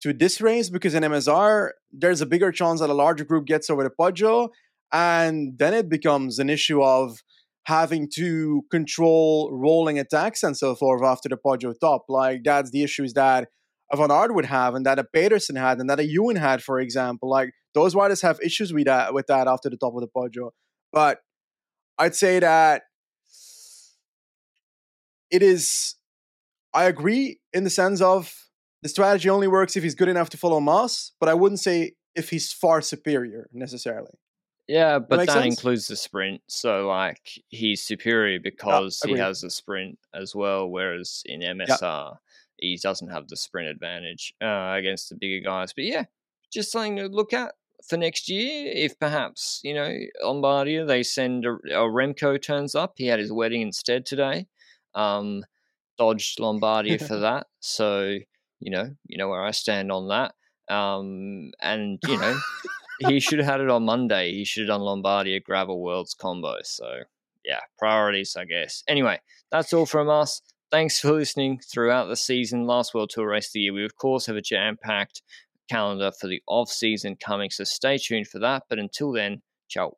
to 0.04 0.12
this 0.14 0.42
race 0.42 0.70
because 0.70 0.94
in 0.94 1.04
MSR, 1.04 1.70
there's 1.92 2.20
a 2.20 2.26
bigger 2.26 2.52
chance 2.52 2.82
that 2.82 2.90
a 2.90 2.94
larger 2.94 3.24
group 3.24 3.46
gets 3.46 3.70
over 3.70 3.84
the 3.84 3.90
Poggio. 3.90 4.50
And 4.92 5.58
then 5.58 5.74
it 5.74 5.90
becomes 5.90 6.40
an 6.40 6.50
issue 6.50 6.84
of 6.84 7.24
having 7.66 8.10
to 8.16 8.64
control 8.70 9.50
rolling 9.54 9.98
attacks 9.98 10.44
and 10.44 10.58
so 10.58 10.76
forth 10.76 11.02
after 11.02 11.30
the 11.30 11.38
Poggio 11.38 11.74
top. 11.80 12.04
Like 12.10 12.42
that's 12.44 12.72
the 12.72 12.84
issues 12.84 13.14
that 13.14 13.48
a 13.92 13.98
Van 13.98 14.12
Aert 14.12 14.36
would 14.36 14.46
have 14.46 14.76
and 14.76 14.86
that 14.86 15.00
a 15.00 15.06
Pedersen 15.06 15.56
had 15.56 15.80
and 15.80 15.90
that 15.90 16.02
a 16.02 16.06
Ewan 16.06 16.36
had, 16.36 16.62
for 16.62 16.80
example. 16.82 17.30
Like 17.30 17.54
those 17.74 17.96
riders 17.96 18.22
have 18.22 18.42
issues 18.42 18.74
with 18.74 18.86
that 18.86 19.14
with 19.14 19.28
that 19.28 19.48
after 19.48 19.70
the 19.70 19.78
top 19.78 19.94
of 19.96 20.02
the 20.02 20.08
Poggio. 20.08 20.50
But 20.92 21.20
I'd 21.98 22.16
say 22.16 22.40
that 22.40 22.84
it 25.32 25.42
is 25.42 25.96
I 26.74 26.86
agree 26.86 27.40
in 27.54 27.64
the 27.64 27.70
sense 27.70 28.02
of 28.02 28.43
the 28.84 28.90
strategy 28.90 29.30
only 29.30 29.48
works 29.48 29.76
if 29.76 29.84
he's 29.84 29.96
good 29.96 30.10
enough 30.10 30.30
to 30.32 30.38
follow 30.38 30.60
Mas, 30.60 31.14
but 31.20 31.30
I 31.30 31.34
wouldn't 31.34 31.62
say 31.62 31.94
if 32.16 32.30
he's 32.30 32.52
far 32.52 32.82
superior 32.82 33.48
necessarily. 33.54 34.12
Yeah, 34.68 35.00
but 35.00 35.18
that, 35.18 35.28
that 35.28 35.46
includes 35.46 35.88
the 35.88 35.96
sprint. 35.96 36.42
So 36.48 36.88
like 36.88 37.42
he's 37.50 37.82
superior 37.82 38.40
because 38.42 39.02
he 39.06 39.18
has 39.18 39.44
a 39.44 39.50
sprint 39.50 40.00
as 40.14 40.36
well, 40.36 40.70
whereas 40.70 41.24
in 41.26 41.42
MSR 41.42 42.18
he 42.58 42.78
doesn't 42.82 43.10
have 43.10 43.28
the 43.28 43.36
sprint 43.36 43.70
advantage 43.70 44.34
uh, 44.42 44.76
against 44.78 45.10
the 45.10 45.16
bigger 45.16 45.44
guys. 45.44 45.74
But 45.74 45.86
yeah, 45.86 46.06
just 46.52 46.72
something 46.72 46.98
to 46.98 47.08
look 47.08 47.34
at 47.34 47.56
for 47.88 47.98
next 47.98 48.30
year. 48.30 48.72
If 48.74 49.00
perhaps 49.00 49.60
you 49.64 49.74
know 49.74 49.98
Lombardia, 50.24 50.86
they 50.86 51.04
send 51.04 51.46
a, 51.46 51.52
a 51.52 51.90
Remco 51.90 52.42
turns 52.42 52.76
up. 52.76 52.94
He 52.98 53.08
had 53.08 53.20
his 53.20 53.32
wedding 53.32 53.62
instead 53.62 54.06
today. 54.06 54.48
Um, 54.94 55.44
dodged 55.98 56.40
Lombardia 56.40 57.06
for 57.06 57.18
that. 57.20 57.48
So 57.60 58.20
you 58.64 58.72
know, 58.72 58.96
you 59.06 59.18
know 59.18 59.30
where 59.30 59.44
I 59.44 59.52
stand 59.52 59.92
on 59.92 60.08
that. 60.08 60.34
Um, 60.74 61.52
and 61.62 62.00
you 62.08 62.18
know 62.18 62.40
he 63.10 63.20
should 63.20 63.40
have 63.40 63.48
had 63.48 63.62
it 63.62 63.70
on 63.70 63.84
Monday. 63.84 64.32
He 64.32 64.46
should 64.46 64.62
have 64.62 64.80
done 64.80 64.82
Lombardia 64.82 65.44
Gravel 65.44 65.82
Worlds 65.82 66.14
combo. 66.14 66.56
So 66.64 66.86
yeah, 67.44 67.60
priorities, 67.78 68.36
I 68.38 68.46
guess. 68.46 68.84
Anyway, 68.88 69.20
that's 69.52 69.74
all 69.74 69.86
from 69.86 70.10
us. 70.10 70.42
Thanks 70.72 71.00
for 71.00 71.12
listening 71.12 71.60
throughout 71.60 72.06
the 72.06 72.16
season. 72.16 72.66
Last 72.66 72.94
World 72.94 73.12
Tour 73.14 73.28
race 73.28 73.48
of 73.48 73.54
the 73.54 73.60
year. 73.60 73.74
We 73.74 73.86
of 73.86 73.96
course 73.96 74.26
have 74.28 74.38
a 74.38 74.42
jam-packed 74.42 75.22
calendar 75.70 76.12
for 76.20 76.28
the 76.28 76.42
off 76.48 76.70
season 76.70 77.18
coming, 77.18 77.50
so 77.50 77.64
stay 77.64 77.98
tuned 77.98 78.28
for 78.28 78.40
that. 78.40 78.64
But 78.70 78.80
until 78.80 79.12
then, 79.12 79.42
ciao. 79.68 79.98